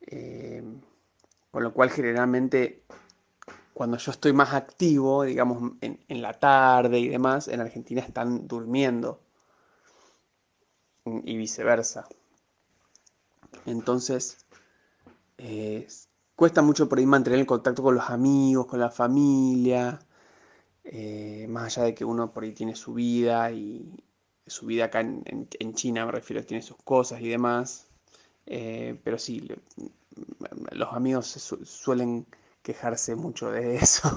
Eh, 0.01 0.63
con 1.51 1.63
lo 1.63 1.73
cual 1.73 1.89
generalmente 1.89 2.83
cuando 3.77 3.97
yo 3.97 4.11
estoy 4.11 4.33
más 4.33 4.53
activo, 4.53 5.23
digamos, 5.23 5.73
en, 5.81 6.21
la 6.21 6.33
tarde 6.33 6.99
y 6.99 7.09
demás, 7.09 7.47
en 7.47 7.61
Argentina 7.61 8.01
están 8.01 8.47
durmiendo. 8.47 9.21
Y 11.05 11.37
viceversa. 11.37 12.07
Entonces, 13.67 14.45
eh, 15.37 15.87
cuesta 16.35 16.63
mucho 16.63 16.89
por 16.89 16.97
ahí 16.97 17.05
mantener 17.05 17.39
el 17.39 17.45
contacto 17.45 17.83
con 17.83 17.93
los 17.93 18.09
amigos, 18.09 18.65
con 18.65 18.79
la 18.79 18.89
familia, 18.89 19.99
eh, 20.89 21.47
más 21.49 21.77
allá 21.77 21.87
de 21.87 21.93
que 21.95 22.05
uno 22.05 22.31
por 22.31 22.43
ahí 22.43 22.53
tiene 22.53 22.75
su 22.75 22.93
vida 22.93 23.51
y 23.51 23.85
su 24.45 24.65
vida 24.67 24.85
acá 24.85 25.01
en, 25.01 25.23
en, 25.59 25.73
China, 25.73 26.05
me 26.05 26.13
refiero, 26.13 26.43
tiene 26.45 26.63
sus 26.63 26.77
cosas 26.77 27.19
y 27.21 27.27
demás. 27.27 27.87
Eh, 28.45 28.97
pero 29.03 29.19
sí, 29.19 29.45
los 30.71 30.93
amigos 30.93 31.27
su 31.27 31.65
suelen 31.65 32.25
quejarse 32.61 33.15
mucho 33.15 33.51
de 33.51 33.75
eso. 33.83 34.09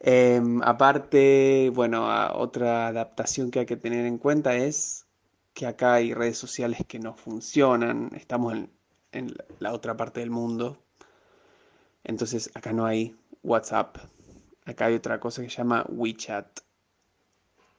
Em, 0.00 0.62
aparte, 0.62 1.70
bueno, 1.74 2.06
otra 2.34 2.88
adaptación 2.88 3.50
que 3.50 3.60
hay 3.60 3.66
que 3.66 3.76
tener 3.76 4.06
en 4.06 4.18
cuenta 4.18 4.56
es 4.56 5.06
que 5.52 5.66
acá 5.66 5.94
hay 5.94 6.14
redes 6.14 6.38
sociales 6.38 6.80
que 6.88 6.98
no 6.98 7.14
funcionan. 7.14 8.10
Estamos 8.14 8.54
en, 8.54 8.70
en 9.12 9.34
la 9.58 9.72
otra 9.72 9.96
parte 9.96 10.20
del 10.20 10.30
mundo. 10.30 10.78
Entonces 12.02 12.50
acá 12.54 12.72
no 12.72 12.86
hay 12.86 13.16
WhatsApp. 13.42 13.98
Acá 14.64 14.86
hay 14.86 14.94
otra 14.94 15.20
cosa 15.20 15.42
que 15.42 15.50
se 15.50 15.56
llama 15.56 15.84
WeChat. 15.88 16.60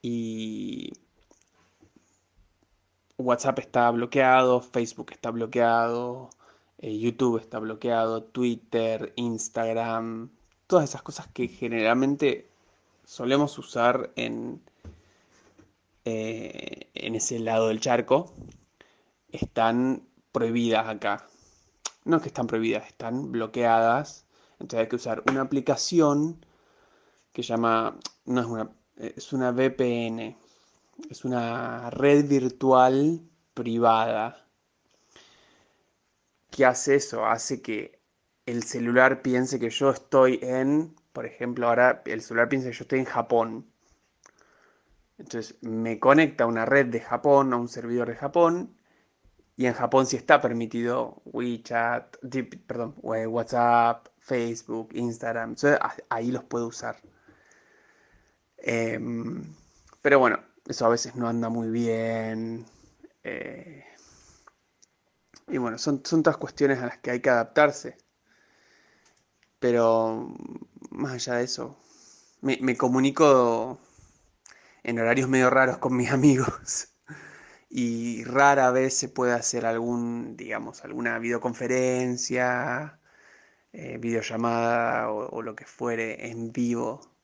Y 0.01 0.93
WhatsApp 3.17 3.59
está 3.59 3.89
bloqueado, 3.91 4.61
Facebook 4.61 5.11
está 5.11 5.31
bloqueado, 5.31 6.29
eh, 6.79 6.97
YouTube 6.99 7.39
está 7.39 7.59
bloqueado, 7.59 8.23
Twitter, 8.23 9.13
Instagram, 9.15 10.29
todas 10.67 10.89
esas 10.89 11.01
cosas 11.01 11.27
que 11.27 11.47
generalmente 11.47 12.49
solemos 13.05 13.57
usar 13.57 14.11
en, 14.15 14.61
eh, 16.03 16.89
en 16.93 17.15
ese 17.15 17.39
lado 17.39 17.69
del 17.69 17.79
charco, 17.79 18.33
están 19.31 20.03
prohibidas 20.31 20.87
acá. 20.87 21.27
No 22.03 22.17
es 22.17 22.23
que 22.23 22.29
están 22.29 22.47
prohibidas, 22.47 22.87
están 22.87 23.31
bloqueadas. 23.31 24.25
Entonces 24.59 24.81
hay 24.81 24.87
que 24.87 24.95
usar 24.97 25.23
una 25.29 25.41
aplicación 25.41 26.45
que 27.35 27.43
llama, 27.43 27.99
no 28.23 28.39
es 28.39 28.47
una, 28.47 28.69
es 28.95 29.33
una 29.33 29.51
VPN, 29.51 30.37
es 31.09 31.25
una 31.25 31.89
red 31.89 32.25
virtual 32.29 33.19
privada. 33.53 34.47
¿Qué 36.49 36.65
hace 36.65 36.95
eso? 36.95 37.25
Hace 37.25 37.61
que 37.61 37.99
el 38.45 38.63
celular 38.63 39.21
piense 39.21 39.59
que 39.59 39.69
yo 39.69 39.89
estoy 39.89 40.39
en, 40.41 40.95
por 41.11 41.25
ejemplo, 41.25 41.67
ahora 41.67 42.01
el 42.05 42.21
celular 42.21 42.47
piensa 42.47 42.69
que 42.69 42.75
yo 42.75 42.83
estoy 42.83 42.99
en 42.99 43.05
Japón. 43.05 43.65
Entonces 45.17 45.57
me 45.61 45.99
conecta 45.99 46.45
a 46.45 46.47
una 46.47 46.65
red 46.65 46.85
de 46.85 47.01
Japón, 47.01 47.51
a 47.51 47.57
un 47.57 47.67
servidor 47.67 48.07
de 48.07 48.15
Japón, 48.15 48.77
y 49.57 49.65
en 49.65 49.73
Japón 49.73 50.05
sí 50.05 50.15
está 50.15 50.39
permitido 50.39 51.21
WeChat, 51.25 52.15
perdón, 52.65 52.95
WhatsApp, 53.03 54.07
Facebook, 54.19 54.91
Instagram. 54.93 55.49
Entonces, 55.49 55.79
ahí 56.09 56.31
los 56.31 56.45
puedo 56.45 56.67
usar. 56.67 56.95
Em, 58.67 59.43
pero 60.01 60.19
bueno, 60.19 60.39
eso 60.67 60.85
a 60.85 60.89
veces 60.89 61.15
no 61.15 61.27
anda 61.27 61.49
muy 61.49 61.69
bien. 61.69 62.65
Eh, 63.23 63.83
y 65.47 65.57
bueno, 65.57 65.77
son, 65.77 66.01
son 66.05 66.23
todas 66.23 66.37
cuestiones 66.37 66.79
a 66.79 66.87
las 66.87 66.97
que 66.99 67.11
hay 67.11 67.21
que 67.21 67.29
adaptarse. 67.29 67.97
Pero 69.59 70.33
más 70.91 71.13
allá 71.13 71.35
de 71.35 71.43
eso, 71.45 71.77
me, 72.41 72.77
comunico 72.77 73.79
en 74.83 74.99
horarios 74.99 75.29
medio 75.29 75.49
raros 75.49 75.77
con 75.79 75.95
mis 75.95 76.11
amigos 76.11 76.89
y 77.69 78.23
rara 78.23 78.71
vez 78.71 78.97
se 78.97 79.09
puede 79.09 79.33
hacer 79.33 79.65
algún, 79.65 80.37
digamos, 80.37 80.83
alguna 80.83 81.19
videoconferencia, 81.19 82.99
eh, 83.73 83.97
videollamada 83.99 85.11
o, 85.11 85.41
lo 85.41 85.55
que 85.55 85.65
fuere 85.65 86.29
en 86.29 86.51
vivo. 86.53 87.14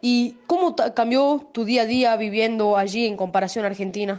¿Y 0.00 0.38
cómo 0.46 0.76
cambió 0.94 1.50
tu 1.52 1.64
día 1.64 1.82
a 1.82 1.86
día 1.86 2.16
viviendo 2.16 2.76
allí 2.76 3.06
en 3.06 3.16
comparación 3.16 3.64
a 3.64 3.68
Argentina? 3.68 4.18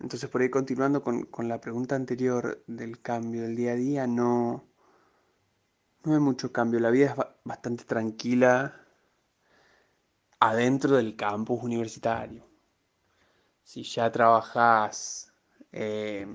Entonces, 0.00 0.28
por 0.28 0.42
ahí 0.42 0.50
continuando 0.50 1.02
con, 1.02 1.24
con 1.26 1.48
la 1.48 1.60
pregunta 1.60 1.94
anterior 1.94 2.62
del 2.66 3.00
cambio 3.00 3.42
del 3.42 3.54
día 3.54 3.72
a 3.72 3.76
día, 3.76 4.06
no, 4.06 4.64
no 6.04 6.14
hay 6.14 6.20
mucho 6.20 6.52
cambio. 6.52 6.80
La 6.80 6.90
vida 6.90 7.06
es 7.06 7.14
bastante 7.44 7.84
tranquila 7.84 8.80
adentro 10.40 10.96
del 10.96 11.14
campus 11.14 11.62
universitario 11.62 12.52
si 13.72 13.82
ya 13.84 14.10
trabajas, 14.12 15.32
eh, 15.72 16.26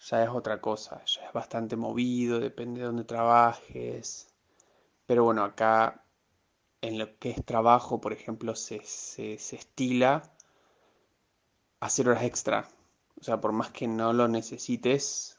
ya 0.00 0.24
es 0.24 0.28
otra 0.28 0.60
cosa, 0.60 1.04
ya 1.04 1.26
es 1.26 1.32
bastante 1.32 1.76
movido, 1.76 2.40
depende 2.40 2.80
de 2.80 2.86
dónde 2.86 3.04
trabajes. 3.04 4.34
Pero 5.06 5.24
bueno, 5.24 5.44
acá 5.44 6.04
en 6.82 6.98
lo 6.98 7.18
que 7.18 7.30
es 7.30 7.44
trabajo, 7.44 8.00
por 8.00 8.12
ejemplo, 8.12 8.54
se, 8.54 8.80
se, 8.84 9.38
se 9.38 9.56
estila 9.56 10.22
hacer 11.80 12.08
horas 12.08 12.24
extra. 12.24 12.68
O 13.20 13.24
sea, 13.24 13.40
por 13.40 13.52
más 13.52 13.70
que 13.70 13.88
no 13.88 14.12
lo 14.12 14.28
necesites, 14.28 15.38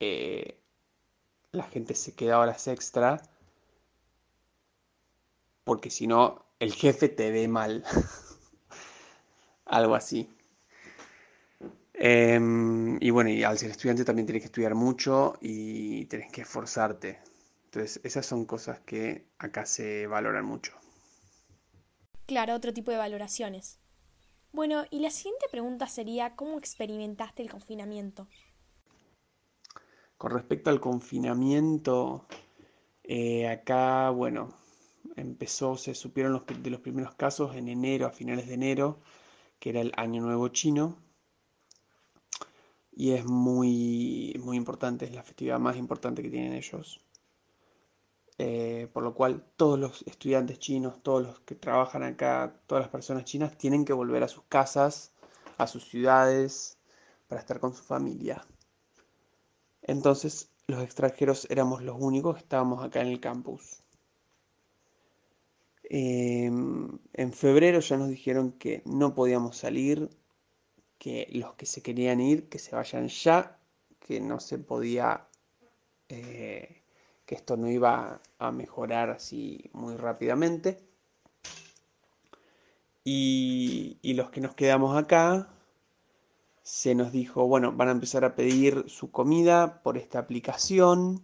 eh, 0.00 0.60
la 1.52 1.64
gente 1.64 1.94
se 1.94 2.14
queda 2.14 2.38
horas 2.38 2.66
extra 2.68 3.20
porque 5.64 5.90
si 5.90 6.06
no, 6.06 6.44
el 6.60 6.72
jefe 6.72 7.08
te 7.08 7.30
ve 7.30 7.48
mal. 7.48 7.84
algo 9.66 9.94
así. 9.94 10.28
Em, 11.94 12.98
y 13.00 13.10
bueno, 13.10 13.30
y 13.30 13.44
al 13.44 13.56
ser 13.58 13.70
estudiante 13.70 14.04
también 14.04 14.26
tienes 14.26 14.42
que 14.42 14.46
estudiar 14.46 14.74
mucho 14.74 15.34
y 15.40 16.04
tienes 16.06 16.30
que 16.32 16.42
esforzarte. 16.42 17.20
Entonces, 17.74 18.00
esas 18.04 18.24
son 18.24 18.44
cosas 18.44 18.78
que 18.80 19.26
acá 19.36 19.66
se 19.66 20.06
valoran 20.06 20.44
mucho. 20.44 20.72
Claro, 22.24 22.54
otro 22.54 22.72
tipo 22.72 22.92
de 22.92 22.98
valoraciones. 22.98 23.80
Bueno, 24.52 24.84
y 24.90 25.00
la 25.00 25.10
siguiente 25.10 25.46
pregunta 25.50 25.88
sería, 25.88 26.36
¿cómo 26.36 26.56
experimentaste 26.56 27.42
el 27.42 27.50
confinamiento? 27.50 28.28
Con 30.16 30.30
respecto 30.30 30.70
al 30.70 30.78
confinamiento, 30.78 32.28
eh, 33.02 33.48
acá, 33.48 34.10
bueno, 34.10 34.56
empezó, 35.16 35.76
se 35.76 35.96
supieron 35.96 36.32
los, 36.32 36.44
de 36.46 36.70
los 36.70 36.80
primeros 36.80 37.16
casos 37.16 37.56
en 37.56 37.66
enero, 37.66 38.06
a 38.06 38.10
finales 38.10 38.46
de 38.46 38.54
enero, 38.54 39.00
que 39.58 39.70
era 39.70 39.80
el 39.80 39.90
Año 39.96 40.22
Nuevo 40.22 40.46
Chino. 40.46 41.02
Y 42.92 43.14
es 43.14 43.24
muy, 43.24 44.40
muy 44.44 44.56
importante, 44.56 45.06
es 45.06 45.12
la 45.12 45.24
festividad 45.24 45.58
más 45.58 45.76
importante 45.76 46.22
que 46.22 46.30
tienen 46.30 46.52
ellos. 46.52 47.03
Eh, 48.38 48.88
por 48.92 49.04
lo 49.04 49.14
cual 49.14 49.44
todos 49.56 49.78
los 49.78 50.02
estudiantes 50.06 50.58
chinos, 50.58 51.02
todos 51.02 51.22
los 51.22 51.40
que 51.40 51.54
trabajan 51.54 52.02
acá, 52.02 52.60
todas 52.66 52.82
las 52.82 52.90
personas 52.90 53.24
chinas 53.24 53.56
tienen 53.56 53.84
que 53.84 53.92
volver 53.92 54.24
a 54.24 54.28
sus 54.28 54.44
casas, 54.44 55.12
a 55.56 55.66
sus 55.66 55.84
ciudades, 55.84 56.78
para 57.28 57.40
estar 57.40 57.60
con 57.60 57.74
su 57.74 57.84
familia. 57.84 58.44
Entonces 59.82 60.50
los 60.66 60.82
extranjeros 60.82 61.46
éramos 61.50 61.82
los 61.82 61.96
únicos 62.00 62.36
que 62.36 62.42
estábamos 62.42 62.82
acá 62.82 63.02
en 63.02 63.08
el 63.08 63.20
campus. 63.20 63.82
Em, 65.84 66.98
en 67.12 67.32
febrero 67.32 67.80
ya 67.80 67.96
nos 67.96 68.08
dijeron 68.08 68.52
que 68.52 68.82
no 68.86 69.14
podíamos 69.14 69.58
salir, 69.58 70.08
que 70.98 71.28
los 71.32 71.54
que 71.54 71.66
se 71.66 71.82
querían 71.82 72.20
ir, 72.20 72.48
que 72.48 72.58
se 72.58 72.74
vayan 72.74 73.08
ya, 73.08 73.58
que 74.00 74.20
no 74.20 74.40
se 74.40 74.58
podía, 74.58 75.28
eh, 76.08 76.83
esto 77.34 77.56
no 77.56 77.68
iba 77.70 78.20
a 78.38 78.52
mejorar 78.52 79.10
así 79.10 79.70
muy 79.72 79.96
rápidamente. 79.96 80.82
Y, 83.04 84.14
los 84.14 84.30
que 84.30 84.40
nos 84.40 84.54
quedamos 84.54 84.96
acá, 84.96 85.48
se 86.62 86.94
nos 86.94 87.12
dijo, 87.12 87.46
bueno, 87.46 87.72
van 87.72 87.88
a 87.88 87.92
empezar 87.92 88.24
a 88.24 88.34
pedir 88.34 88.84
su 88.88 89.10
comida 89.10 89.82
por 89.82 89.98
esta 89.98 90.18
aplicación 90.18 91.22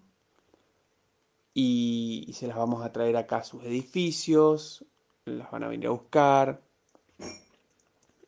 y, 1.55 2.31
se 2.35 2.47
las 2.47 2.57
vamos 2.59 2.85
a 2.85 2.93
traer 2.93 3.17
acá 3.17 3.39
a 3.39 3.45
sus 3.45 3.65
edificios, 3.65 4.85
las 5.25 5.51
van 5.51 5.65
a 5.65 5.69
venir 5.69 5.87
a 5.87 5.93
buscar, 5.93 6.63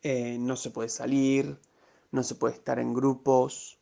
eh, 0.02 0.38
no 0.38 0.56
se 0.56 0.70
puede 0.70 0.88
salir, 0.88 1.58
no 2.10 2.22
se 2.22 2.34
puede 2.34 2.54
estar 2.54 2.78
en 2.78 2.94
grupos. 2.94 3.78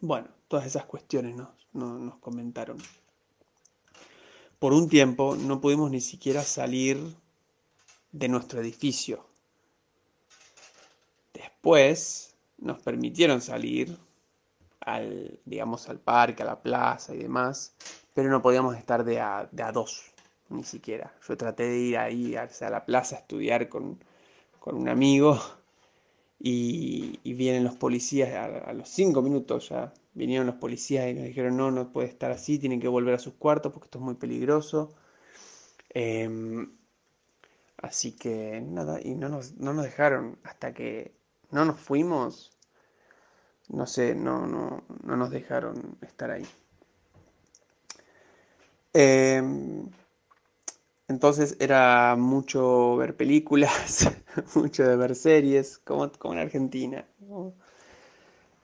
Bueno, 0.00 0.28
todas 0.48 0.66
esas 0.66 0.86
cuestiones 0.86 1.36
nos, 1.76 2.00
nos 2.00 2.16
comentaron. 2.18 2.78
Por 4.58 4.72
un 4.72 4.88
tiempo 4.88 5.36
no 5.36 5.60
pudimos 5.60 5.90
ni 5.90 6.00
siquiera 6.00 6.42
salir 6.42 6.98
de 8.12 8.28
nuestro 8.28 8.60
edificio. 8.60 9.26
Después 11.34 12.34
nos 12.58 12.80
permitieron 12.80 13.40
salir 13.40 13.98
al, 14.80 15.38
digamos, 15.44 15.88
al 15.88 15.98
parque, 15.98 16.42
a 16.42 16.46
la 16.46 16.62
plaza 16.62 17.14
y 17.14 17.18
demás, 17.18 17.74
pero 18.14 18.30
no 18.30 18.40
podíamos 18.40 18.76
estar 18.76 19.04
de 19.04 19.20
a, 19.20 19.48
dos, 19.72 20.02
ni 20.48 20.64
siquiera. 20.64 21.12
Yo 21.28 21.36
traté 21.36 21.64
de 21.64 21.78
ir 21.78 21.98
ahí 21.98 22.36
a, 22.36 22.48
la 22.70 22.86
plaza 22.86 23.16
a 23.16 23.18
estudiar 23.18 23.68
con, 23.68 23.98
un 24.64 24.88
amigo 24.88 25.38
y, 26.38 27.18
vienen 27.34 27.64
los 27.64 27.76
policías 27.76 28.30
a, 28.34 28.72
los 28.72 28.88
cinco 28.88 29.22
minutos 29.22 29.68
ya. 29.68 29.92
Vinieron 30.16 30.46
los 30.46 30.56
policías 30.56 31.08
y 31.10 31.14
nos 31.14 31.24
dijeron 31.24 31.58
no, 31.58 31.70
no 31.70 31.92
puede 31.92 32.08
estar 32.08 32.30
así, 32.30 32.58
tienen 32.58 32.80
que 32.80 32.88
volver 32.88 33.14
a 33.14 33.18
sus 33.18 33.34
cuartos 33.34 33.70
porque 33.70 33.86
esto 33.86 33.98
es 33.98 34.04
muy 34.04 34.14
peligroso. 34.14 34.94
Em, 35.90 36.72
así 37.76 38.12
que 38.12 38.62
nada, 38.62 38.98
y 39.02 39.14
no 39.14 39.28
nos, 39.28 39.56
no 39.58 39.74
nos 39.74 39.84
dejaron 39.84 40.38
hasta 40.42 40.72
que 40.72 41.12
no 41.50 41.66
nos 41.66 41.78
fuimos. 41.78 42.50
No 43.68 43.86
sé, 43.86 44.14
no, 44.14 44.46
no, 44.46 44.84
no 45.04 45.16
nos 45.16 45.30
dejaron 45.30 45.98
estar 46.00 46.30
ahí. 46.30 46.46
Em, 48.94 49.90
entonces 51.08 51.56
era 51.60 52.16
mucho 52.16 52.96
ver 52.96 53.16
películas, 53.16 54.08
mucho 54.54 54.84
de 54.88 54.96
ver 54.96 55.14
series, 55.14 55.76
como, 55.78 56.10
como 56.12 56.32
en 56.34 56.40
Argentina. 56.40 57.04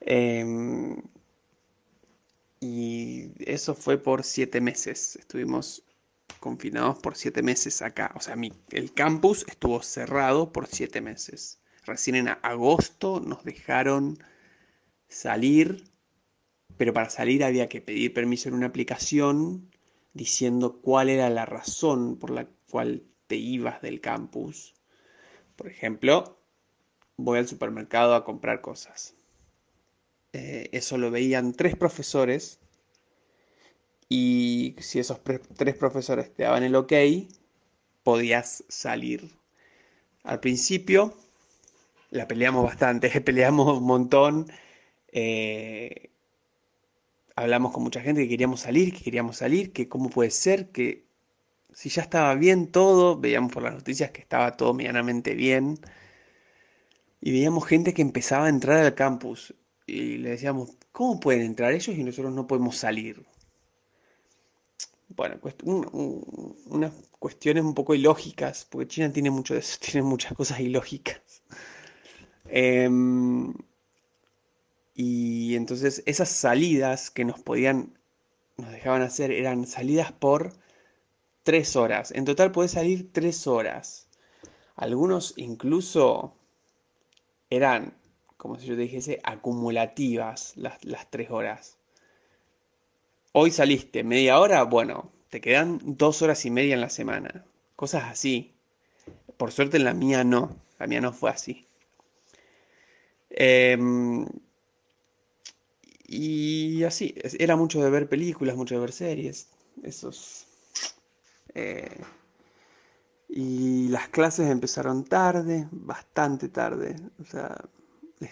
Em, 0.00 1.02
y 2.62 3.32
eso 3.40 3.74
fue 3.74 3.98
por 3.98 4.22
siete 4.22 4.60
meses. 4.60 5.16
Estuvimos 5.16 5.82
confinados 6.38 7.00
por 7.00 7.16
siete 7.16 7.42
meses 7.42 7.82
acá. 7.82 8.12
O 8.14 8.20
sea, 8.20 8.36
el 8.70 8.94
campus 8.94 9.44
estuvo 9.48 9.82
cerrado 9.82 10.52
por 10.52 10.68
siete 10.68 11.00
meses. 11.00 11.60
Recién 11.84 12.14
en 12.14 12.28
agosto 12.28 13.18
nos 13.18 13.42
dejaron 13.42 14.16
salir, 15.08 15.82
pero 16.76 16.92
para 16.92 17.10
salir 17.10 17.42
había 17.42 17.68
que 17.68 17.80
pedir 17.80 18.14
permiso 18.14 18.48
en 18.48 18.54
una 18.54 18.66
aplicación 18.66 19.68
diciendo 20.12 20.80
cuál 20.80 21.08
era 21.08 21.30
la 21.30 21.44
razón 21.44 22.16
por 22.16 22.30
la 22.30 22.46
cual 22.70 23.02
te 23.26 23.34
ibas 23.34 23.82
del 23.82 24.00
campus. 24.00 24.74
Por 25.56 25.66
ejemplo, 25.66 26.38
voy 27.16 27.40
al 27.40 27.48
supermercado 27.48 28.14
a 28.14 28.24
comprar 28.24 28.60
cosas. 28.60 29.16
Eh, 30.32 30.68
eso 30.72 30.96
lo 30.98 31.10
veían 31.10 31.52
tres 31.52 31.76
profesores 31.76 32.58
y 34.08 34.76
si 34.78 34.98
esos 34.98 35.20
tres 35.22 35.74
profesores 35.76 36.34
te 36.34 36.44
daban 36.44 36.62
el 36.62 36.74
ok, 36.74 36.92
podías 38.02 38.64
salir. 38.68 39.30
Al 40.24 40.40
principio 40.40 41.14
la 42.10 42.28
peleamos 42.28 42.64
bastante, 42.64 43.08
peleamos 43.20 43.78
un 43.78 43.84
montón. 43.84 44.46
Eh, 45.12 46.10
hablamos 47.36 47.72
con 47.72 47.82
mucha 47.82 48.00
gente 48.00 48.22
que 48.22 48.28
queríamos 48.28 48.60
salir, 48.60 48.92
que 48.92 49.02
queríamos 49.04 49.36
salir, 49.38 49.72
que 49.72 49.88
cómo 49.88 50.10
puede 50.10 50.30
ser, 50.30 50.70
que 50.72 51.06
si 51.72 51.88
ya 51.88 52.02
estaba 52.02 52.34
bien 52.34 52.70
todo, 52.70 53.18
veíamos 53.18 53.52
por 53.52 53.62
las 53.62 53.74
noticias 53.74 54.10
que 54.10 54.20
estaba 54.20 54.56
todo 54.56 54.74
medianamente 54.74 55.34
bien, 55.34 55.78
y 57.20 57.32
veíamos 57.32 57.66
gente 57.66 57.94
que 57.94 58.02
empezaba 58.02 58.46
a 58.46 58.48
entrar 58.50 58.78
al 58.78 58.94
campus, 58.94 59.54
y 59.86 60.18
le 60.18 60.30
decíamos, 60.30 60.70
¿cómo 60.92 61.20
pueden 61.20 61.42
entrar 61.42 61.72
ellos 61.72 61.96
y 61.96 62.04
nosotros 62.04 62.32
no 62.32 62.46
podemos 62.46 62.76
salir? 62.76 63.24
Bueno, 65.08 65.38
unas 66.66 66.92
cuestiones 67.18 67.64
un 67.64 67.74
poco 67.74 67.94
ilógicas, 67.94 68.66
porque 68.68 68.88
China 68.88 69.12
tiene 69.12 69.30
mucho 69.30 69.54
de 69.54 69.60
eso, 69.60 69.78
tiene 69.80 70.02
muchas 70.06 70.34
cosas 70.34 70.60
ilógicas. 70.60 71.42
Em, 72.46 73.54
y 74.94 75.54
entonces 75.54 76.02
esas 76.06 76.28
salidas 76.28 77.10
que 77.10 77.24
nos 77.24 77.40
podían, 77.40 77.98
nos 78.56 78.70
dejaban 78.72 79.02
hacer, 79.02 79.30
eran 79.32 79.66
salidas 79.66 80.12
por 80.12 80.52
tres 81.42 81.76
horas. 81.76 82.12
En 82.12 82.24
total 82.24 82.52
puede 82.52 82.68
salir 82.68 83.12
tres 83.12 83.46
horas. 83.46 84.08
Algunos 84.76 85.34
incluso 85.36 86.34
eran, 87.50 87.94
como 88.42 88.58
si 88.58 88.66
yo 88.66 88.74
te 88.74 88.80
dijese, 88.80 89.20
acumulativas 89.22 90.56
las, 90.56 90.84
las 90.84 91.08
tres 91.08 91.30
horas. 91.30 91.78
Hoy 93.30 93.52
saliste 93.52 94.02
media 94.02 94.40
hora, 94.40 94.64
bueno, 94.64 95.12
te 95.30 95.40
quedan 95.40 95.78
dos 95.84 96.22
horas 96.22 96.44
y 96.44 96.50
media 96.50 96.74
en 96.74 96.80
la 96.80 96.90
semana. 96.90 97.44
Cosas 97.76 98.02
así. 98.02 98.52
Por 99.36 99.52
suerte 99.52 99.76
en 99.76 99.84
la 99.84 99.94
mía 99.94 100.24
no. 100.24 100.56
La 100.80 100.88
mía 100.88 101.00
no 101.00 101.12
fue 101.12 101.30
así. 101.30 101.68
Eh, 103.30 103.78
y 106.08 106.82
así, 106.82 107.14
era 107.38 107.54
mucho 107.54 107.80
de 107.80 107.90
ver 107.90 108.08
películas, 108.08 108.56
mucho 108.56 108.74
de 108.74 108.80
ver 108.80 108.92
series. 108.92 109.50
Esos. 109.84 110.48
Eh, 111.54 111.96
y 113.28 113.86
las 113.86 114.08
clases 114.08 114.50
empezaron 114.50 115.04
tarde, 115.04 115.68
bastante 115.70 116.48
tarde. 116.48 116.96
O 117.20 117.24
sea, 117.24 117.56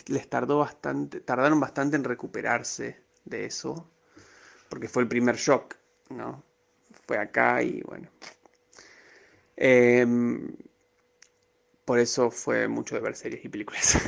les, 0.06 0.28
tardó 0.28 0.58
bastante, 0.58 1.20
tardaron 1.20 1.60
bastante 1.60 1.96
en 1.96 2.04
recuperarse 2.04 3.02
de 3.24 3.46
eso. 3.46 3.90
Porque 4.68 4.88
fue 4.88 5.02
el 5.02 5.08
primer 5.08 5.36
shock, 5.36 5.76
¿no? 6.10 6.42
Fue 7.06 7.18
acá 7.18 7.62
y 7.62 7.80
bueno. 7.82 8.08
Em, 9.56 10.56
por 11.84 11.98
eso 11.98 12.30
fue 12.30 12.68
mucho 12.68 12.94
de 12.94 13.00
ver 13.00 13.16
series 13.16 13.44
y 13.44 13.48
películas. 13.48 13.98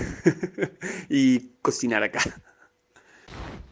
y 1.09 1.51
cocinar 1.63 2.03
acá. 2.03 2.21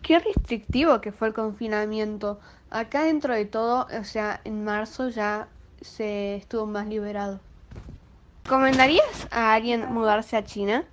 Qué 0.02 0.18
restrictivo 0.18 1.00
que 1.00 1.12
fue 1.12 1.28
el 1.28 1.34
confinamiento. 1.34 2.40
Acá 2.70 3.04
dentro 3.04 3.34
de 3.34 3.44
todo, 3.44 3.86
o 3.98 4.04
sea, 4.04 4.40
en 4.44 4.64
marzo 4.64 5.08
ya 5.08 5.48
se 5.80 6.36
estuvo 6.36 6.66
más 6.66 6.88
liberado. 6.88 7.40
¿Recomendarías 8.44 9.28
a 9.30 9.54
alguien 9.54 9.92
mudarse 9.92 10.36
a 10.36 10.44
China? 10.44 10.84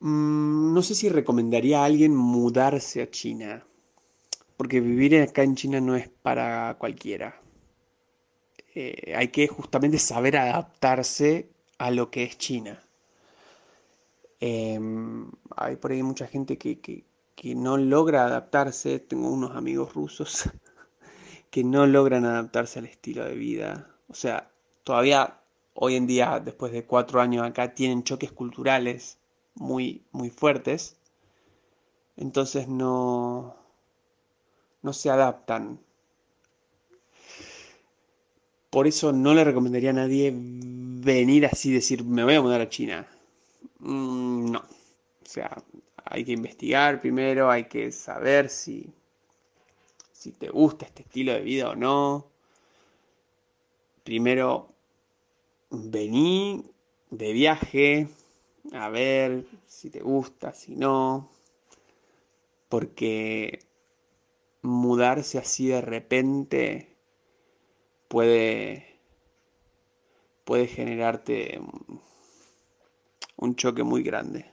Mm, 0.00 0.72
no 0.74 0.82
sé 0.82 0.94
si 0.94 1.08
recomendaría 1.08 1.80
a 1.80 1.84
alguien 1.84 2.14
mudarse 2.16 3.02
a 3.02 3.10
China, 3.10 3.64
porque 4.56 4.80
vivir 4.80 5.20
acá 5.20 5.42
en 5.42 5.56
China 5.56 5.80
no 5.80 5.96
es 5.96 6.08
para 6.08 6.76
cualquiera. 6.78 7.40
Eh, 8.74 9.14
hay 9.16 9.28
que 9.28 9.48
justamente 9.48 9.98
saber 9.98 10.36
adaptarse 10.36 11.50
a 11.78 11.90
lo 11.90 12.10
que 12.10 12.24
es 12.24 12.38
China. 12.38 12.80
Em, 14.40 15.30
hay 15.56 15.76
por 15.76 15.92
ahí 15.92 16.02
mucha 16.02 16.26
gente 16.26 16.56
que, 16.58 16.80
que, 16.80 17.04
que 17.36 17.54
no 17.54 17.76
logra 17.76 18.24
adaptarse. 18.24 18.98
Tengo 19.00 19.30
unos 19.30 19.56
amigos 19.56 19.94
rusos 19.94 20.48
que 21.50 21.64
no 21.64 21.86
logran 21.86 22.24
adaptarse 22.24 22.78
al 22.78 22.86
estilo 22.86 23.24
de 23.24 23.34
vida. 23.34 23.90
O 24.08 24.14
sea, 24.14 24.50
todavía 24.84 25.40
hoy 25.74 25.96
en 25.96 26.06
día, 26.06 26.40
después 26.40 26.72
de 26.72 26.84
cuatro 26.86 27.20
años 27.20 27.44
acá, 27.46 27.74
tienen 27.74 28.04
choques 28.04 28.32
culturales 28.32 29.19
muy, 29.54 30.02
muy 30.12 30.30
fuertes. 30.30 30.96
Entonces 32.16 32.68
no, 32.68 33.56
no 34.82 34.92
se 34.92 35.10
adaptan. 35.10 35.80
Por 38.70 38.86
eso 38.86 39.12
no 39.12 39.34
le 39.34 39.42
recomendaría 39.42 39.90
a 39.90 39.94
nadie 39.94 40.32
venir 40.34 41.46
así 41.46 41.70
y 41.70 41.74
decir, 41.74 42.04
me 42.04 42.24
voy 42.24 42.34
a 42.34 42.42
mudar 42.42 42.60
a 42.60 42.68
China. 42.68 43.06
Mm, 43.80 44.50
no. 44.52 44.58
O 44.60 45.26
sea, 45.26 45.62
hay 46.04 46.24
que 46.24 46.32
investigar 46.32 47.00
primero, 47.00 47.50
hay 47.50 47.64
que 47.64 47.90
saber 47.92 48.48
si, 48.48 48.92
si 50.12 50.32
te 50.32 50.48
gusta 50.50 50.86
este 50.86 51.02
estilo 51.02 51.32
de 51.32 51.40
vida 51.40 51.70
o 51.70 51.74
no. 51.74 52.26
Primero, 54.04 54.72
vení 55.70 56.64
de 57.10 57.32
viaje 57.32 58.08
a 58.72 58.88
ver 58.88 59.46
si 59.66 59.90
te 59.90 60.00
gusta, 60.00 60.52
si 60.52 60.76
no. 60.76 61.30
Porque 62.68 63.60
mudarse 64.62 65.38
así 65.38 65.68
de 65.68 65.80
repente 65.80 66.96
puede, 68.08 69.00
puede 70.44 70.66
generarte 70.66 71.60
un 73.36 73.56
choque 73.56 73.82
muy 73.82 74.02
grande. 74.02 74.52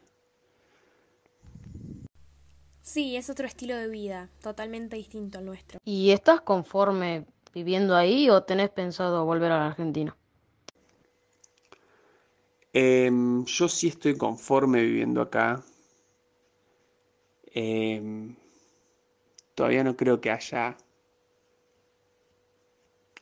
Sí, 2.81 3.17
es 3.17 3.29
otro 3.29 3.45
estilo 3.45 3.75
de 3.75 3.89
vida, 3.89 4.29
totalmente 4.41 4.95
distinto 4.95 5.39
al 5.39 5.45
nuestro. 5.45 5.79
¿Y 5.83 6.11
estás 6.11 6.39
conforme 6.41 7.25
viviendo 7.53 7.95
ahí 7.95 8.29
o 8.29 8.43
tenés 8.43 8.69
pensado 8.69 9.25
volver 9.25 9.51
a 9.51 9.59
la 9.59 9.67
Argentina? 9.67 10.15
Em, 12.79 13.43
yo 13.45 13.67
sí 13.67 13.87
estoy 13.87 14.15
conforme 14.17 14.83
viviendo 14.83 15.19
acá. 15.19 15.63
Em, 17.51 18.35
todavía 19.55 19.83
no 19.83 19.97
creo 19.97 20.21
que 20.21 20.29
haya 20.29 20.77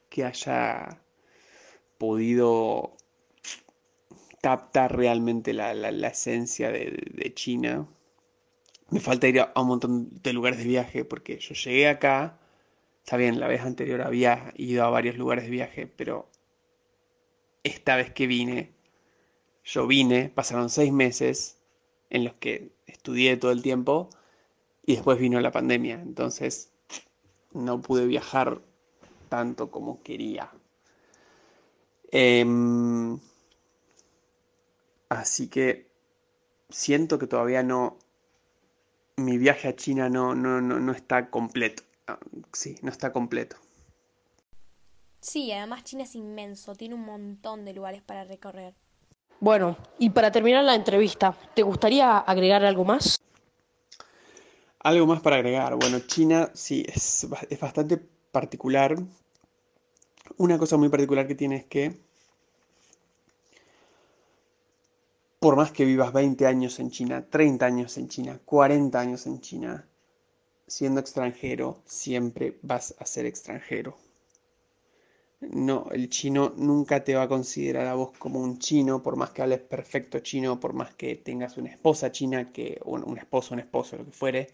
que 0.09 0.25
haya 0.25 1.01
podido 1.97 2.97
captar 4.41 4.97
realmente 4.97 5.53
la, 5.53 5.73
la, 5.73 6.07
esencia 6.09 6.69
de, 6.69 6.91
de, 7.13 7.33
China. 7.33 7.87
Me 8.89 8.99
falta 8.99 9.29
ir 9.29 9.39
a, 9.39 9.53
un 9.55 9.67
montón 9.67 10.09
de 10.21 10.33
lugares 10.33 10.59
de 10.59 10.65
viaje 10.65 11.05
porque 11.05 11.39
yo 11.39 11.55
llegué 11.55 11.87
acá, 11.87 12.39
está 13.03 13.15
bien, 13.15 13.39
la 13.39 13.47
vez 13.47 13.61
anterior 13.61 14.01
había 14.01 14.53
ido 14.57 14.83
a 14.83 14.89
varios 14.89 15.17
lugares 15.17 15.45
de 15.45 15.51
viaje, 15.51 15.87
pero 15.87 16.29
esta 17.63 17.95
vez 17.95 18.11
que 18.13 18.27
vine, 18.27 18.74
yo 19.65 19.87
vine, 19.87 20.29
pasaron 20.29 20.69
seis 20.69 20.93
meses 20.93 21.57
en 22.09 22.23
los 22.23 22.35
que 22.35 22.71
estudié 22.85 23.35
todo 23.35 23.51
el 23.51 23.63
tiempo 23.63 24.09
y 24.85 24.93
después 24.95 25.19
vino 25.19 25.41
la 25.41 25.51
pandemia, 25.51 25.95
entonces 25.95 26.71
no 27.51 27.81
pude 27.81 28.05
viajar 28.05 28.61
tanto 29.27 29.71
como 29.71 30.03
quería. 30.03 30.51
Eh, 32.11 32.45
así 35.09 35.47
que 35.49 35.89
siento 36.69 37.17
que 37.17 37.27
todavía 37.27 37.63
no, 37.63 37.97
mi 39.17 39.37
viaje 39.37 39.67
a 39.67 39.75
China 39.75 40.09
no, 40.09 40.35
no, 40.35 40.61
no, 40.61 40.79
no 40.79 40.91
está 40.91 41.29
completo. 41.29 41.83
Sí, 42.53 42.77
no 42.83 42.91
está 42.91 43.11
completo. 43.11 43.57
Sí, 45.21 45.51
además 45.51 45.83
China 45.83 46.03
es 46.03 46.13
inmenso, 46.13 46.75
tiene 46.75 46.93
un 46.93 47.05
montón 47.05 47.65
de 47.65 47.73
lugares 47.73 48.03
para 48.03 48.25
recorrer. 48.25 48.75
Bueno, 49.39 49.77
y 49.99 50.09
para 50.09 50.31
terminar 50.31 50.63
la 50.63 50.75
entrevista, 50.75 51.35
¿te 51.53 51.61
gustaría 51.61 52.17
agregar 52.17 52.63
algo 52.65 52.85
más? 52.85 53.19
Algo 54.79 55.05
más 55.05 55.21
para 55.21 55.37
agregar. 55.37 55.75
Bueno, 55.75 55.99
China 55.99 56.49
sí, 56.53 56.85
es, 56.87 57.27
es 57.49 57.59
bastante 57.59 57.97
particular. 58.31 58.95
Una 60.37 60.57
cosa 60.57 60.77
muy 60.77 60.89
particular 60.89 61.27
que 61.27 61.35
tiene 61.35 61.57
es 61.57 61.65
que 61.65 62.05
por 65.45 65.55
más 65.55 65.71
que 65.71 65.85
vivas 65.85 66.11
20 66.11 66.47
años 66.47 66.79
en 66.79 66.89
China, 66.89 67.23
30 67.29 67.67
años 67.67 67.97
en 67.97 68.07
China, 68.07 68.39
40 68.45 68.99
años 68.99 69.27
en 69.27 69.41
China, 69.41 69.87
siendo 70.65 70.99
extranjero, 70.99 71.83
siempre 71.85 72.57
vas 72.63 72.95
a 72.97 73.05
ser 73.05 73.27
extranjero. 73.27 73.95
No, 75.51 75.87
el 75.91 76.09
chino 76.09 76.53
nunca 76.57 77.03
te 77.03 77.15
va 77.15 77.23
a 77.23 77.27
considerar 77.27 77.87
a 77.87 77.95
vos 77.95 78.11
como 78.17 78.39
un 78.39 78.59
chino, 78.59 79.03
por 79.03 79.15
más 79.15 79.31
que 79.31 79.41
hables 79.41 79.59
perfecto 79.59 80.19
chino, 80.19 80.59
por 80.59 80.73
más 80.73 80.93
que 80.95 81.15
tengas 81.15 81.57
una 81.57 81.69
esposa 81.69 82.11
china, 82.11 82.51
que, 82.51 82.79
un, 82.85 83.17
esposo, 83.17 83.53
un 83.53 83.59
esposo, 83.59 83.97
lo 83.97 84.05
que 84.05 84.11
fuere, 84.11 84.47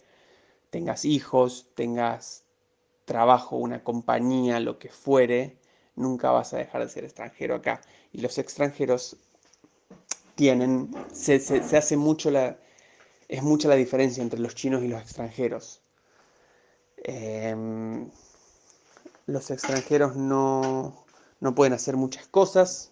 tengas 0.70 1.06
hijos, 1.06 1.68
tengas 1.76 2.44
trabajo, 3.06 3.58
una 3.58 3.84
compañía, 3.84 4.60
lo 4.60 4.80
que 4.80 4.90
fuere, 4.90 5.58
nunca 5.96 6.32
vas 6.32 6.54
a 6.54 6.58
dejar 6.58 6.84
de 6.84 6.90
ser 6.90 7.04
extranjero 7.04 7.56
acá. 7.56 7.82
Y 8.12 8.22
los 8.22 8.38
extranjeros 8.38 9.18
tienen, 10.36 10.92
se, 11.14 11.40
se, 11.40 11.64
se, 11.64 11.78
hace 11.78 11.98
mucho 11.98 12.32
la, 12.32 12.58
es 13.28 13.44
mucha 13.44 13.68
la 13.70 13.76
diferencia 13.76 14.24
entre 14.24 14.40
los 14.40 14.56
chinos 14.56 14.84
y 14.84 14.88
los 14.88 15.02
extranjeros. 15.02 15.82
Eh, 17.04 17.56
los 19.26 19.52
extranjeros 19.52 20.16
no, 20.16 21.06
no 21.40 21.56
pueden 21.56 21.74
hacer 21.74 21.98
muchas 21.98 22.28
cosas, 22.28 22.92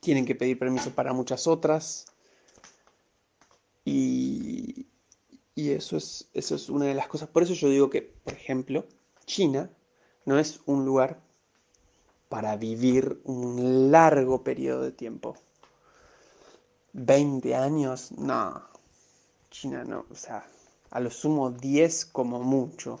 tienen 0.00 0.24
que 0.24 0.34
pedir 0.34 0.58
permiso 0.58 0.90
para 0.90 1.12
muchas 1.12 1.46
otras. 1.46 2.06
Y, 3.84 4.86
y 5.54 5.70
eso, 5.70 5.96
es, 5.96 6.28
eso 6.34 6.54
es 6.54 6.68
una 6.68 6.86
de 6.86 6.94
las 6.94 7.08
cosas. 7.08 7.28
Por 7.28 7.42
eso 7.42 7.54
yo 7.54 7.68
digo 7.68 7.90
que, 7.90 8.02
por 8.02 8.34
ejemplo, 8.34 8.84
China 9.24 9.70
no 10.24 10.38
es 10.38 10.60
un 10.66 10.84
lugar 10.84 11.20
para 12.28 12.56
vivir 12.56 13.20
un 13.24 13.90
largo 13.90 14.42
periodo 14.42 14.82
de 14.82 14.92
tiempo. 14.92 15.36
20 16.92 17.54
años, 17.54 18.12
no. 18.12 18.62
China 19.50 19.84
no, 19.84 20.04
o 20.10 20.14
sea, 20.14 20.46
a 20.90 21.00
lo 21.00 21.10
sumo 21.10 21.50
10 21.50 22.06
como 22.06 22.42
mucho. 22.42 23.00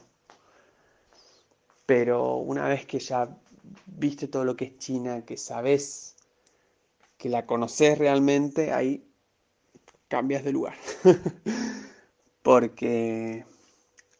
Pero 1.86 2.36
una 2.36 2.68
vez 2.68 2.84
que 2.84 2.98
ya 2.98 3.28
viste 3.86 4.28
todo 4.28 4.44
lo 4.44 4.56
que 4.56 4.66
es 4.66 4.78
China, 4.78 5.24
que 5.24 5.36
sabes 5.36 6.16
que 7.16 7.28
la 7.28 7.46
conoces 7.46 7.98
realmente, 7.98 8.72
ahí 8.72 9.08
cambias 10.08 10.44
de 10.44 10.52
lugar. 10.52 10.76
Porque 12.42 13.44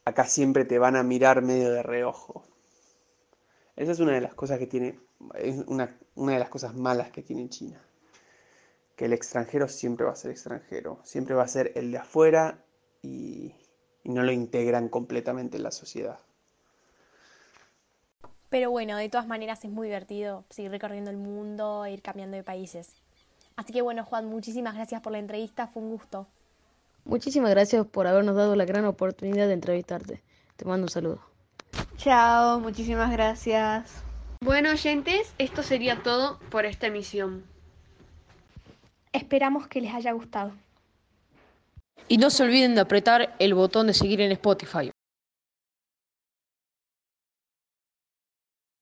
acá 0.05 0.25
siempre 0.25 0.65
te 0.65 0.79
van 0.79 0.97
a 0.97 1.03
mirar 1.03 1.43
medio 1.43 1.71
de 1.71 1.83
reojo. 1.83 2.45
Esa 3.77 3.93
es 3.93 4.01
una 4.01 4.13
de 4.13 4.21
las 4.21 4.35
cosas 4.35 4.59
que 4.59 4.67
tiene, 4.67 4.99
una 5.67 6.33
de 6.33 6.39
las 6.39 6.49
cosas 6.49 6.75
malas 6.75 7.11
que 7.11 7.23
tiene 7.23 7.49
China. 7.49 7.83
Que 8.97 9.05
el 9.05 9.13
extranjero 9.13 9.69
siempre 9.69 10.07
va 10.07 10.13
a 10.13 10.17
ser 10.17 10.31
extranjero, 10.31 11.01
siempre 11.05 11.35
va 11.35 11.43
a 11.43 11.49
ser 11.49 11.73
el 11.75 11.93
de 11.93 11.99
afuera 11.99 12.65
y, 13.03 13.55
y 14.03 14.09
no 14.09 14.23
lo 14.23 14.33
integran 14.33 14.89
completamente 14.89 15.59
en 15.59 15.65
la 15.65 15.71
sociedad. 15.71 16.19
Pero 18.49 18.71
bueno, 18.71 18.97
de 18.97 19.09
todas 19.09 19.27
maneras 19.27 19.65
es 19.65 19.71
muy 19.71 19.89
divertido 19.89 20.45
seguir 20.51 20.71
recorriendo 20.71 21.11
el 21.11 21.17
mundo 21.17 21.85
e 21.85 21.93
ir 21.93 22.03
cambiando 22.03 22.37
de 22.37 22.45
países. 22.45 22.95
Así 23.57 23.73
que 23.73 23.83
bueno, 23.83 24.05
Juan, 24.05 24.27
muchísimas 24.27 24.75
gracias 24.75 25.01
por 25.01 25.13
la 25.13 25.19
entrevista, 25.19 25.67
fue 25.67 25.83
un 25.83 25.91
gusto. 25.91 26.27
Muchísimas 27.05 27.51
gracias 27.51 27.87
por 27.87 28.07
habernos 28.07 28.37
dado 28.37 28.55
la 28.57 28.65
gran 28.65 28.85
oportunidad 28.85 29.47
de 29.47 29.55
entrevistarte. 29.55 30.23
Te 30.57 30.65
mando 30.65 30.85
un 30.85 30.91
saludo. 30.91 31.21
Chao, 31.97 32.61
muchísimas 32.61 33.11
gracias. 33.11 34.03
Bueno, 34.41 34.71
oyentes, 34.71 35.33
esto 35.39 35.63
sería 35.63 36.03
todo 36.03 36.39
por 36.51 36.67
esta 36.67 36.89
emisión. 36.89 37.45
Esperamos 39.13 39.67
que 39.67 39.81
les 39.81 39.95
haya 39.95 40.13
gustado. 40.13 40.53
Y 42.09 42.19
no 42.19 42.31
se 42.31 42.45
olviden 42.45 42.75
de 42.75 42.83
apretar 42.83 43.35
el 43.39 43.55
botón 43.55 43.87
de 43.87 43.95
seguir 43.95 44.21
en 44.21 44.31
Spotify 44.33 44.91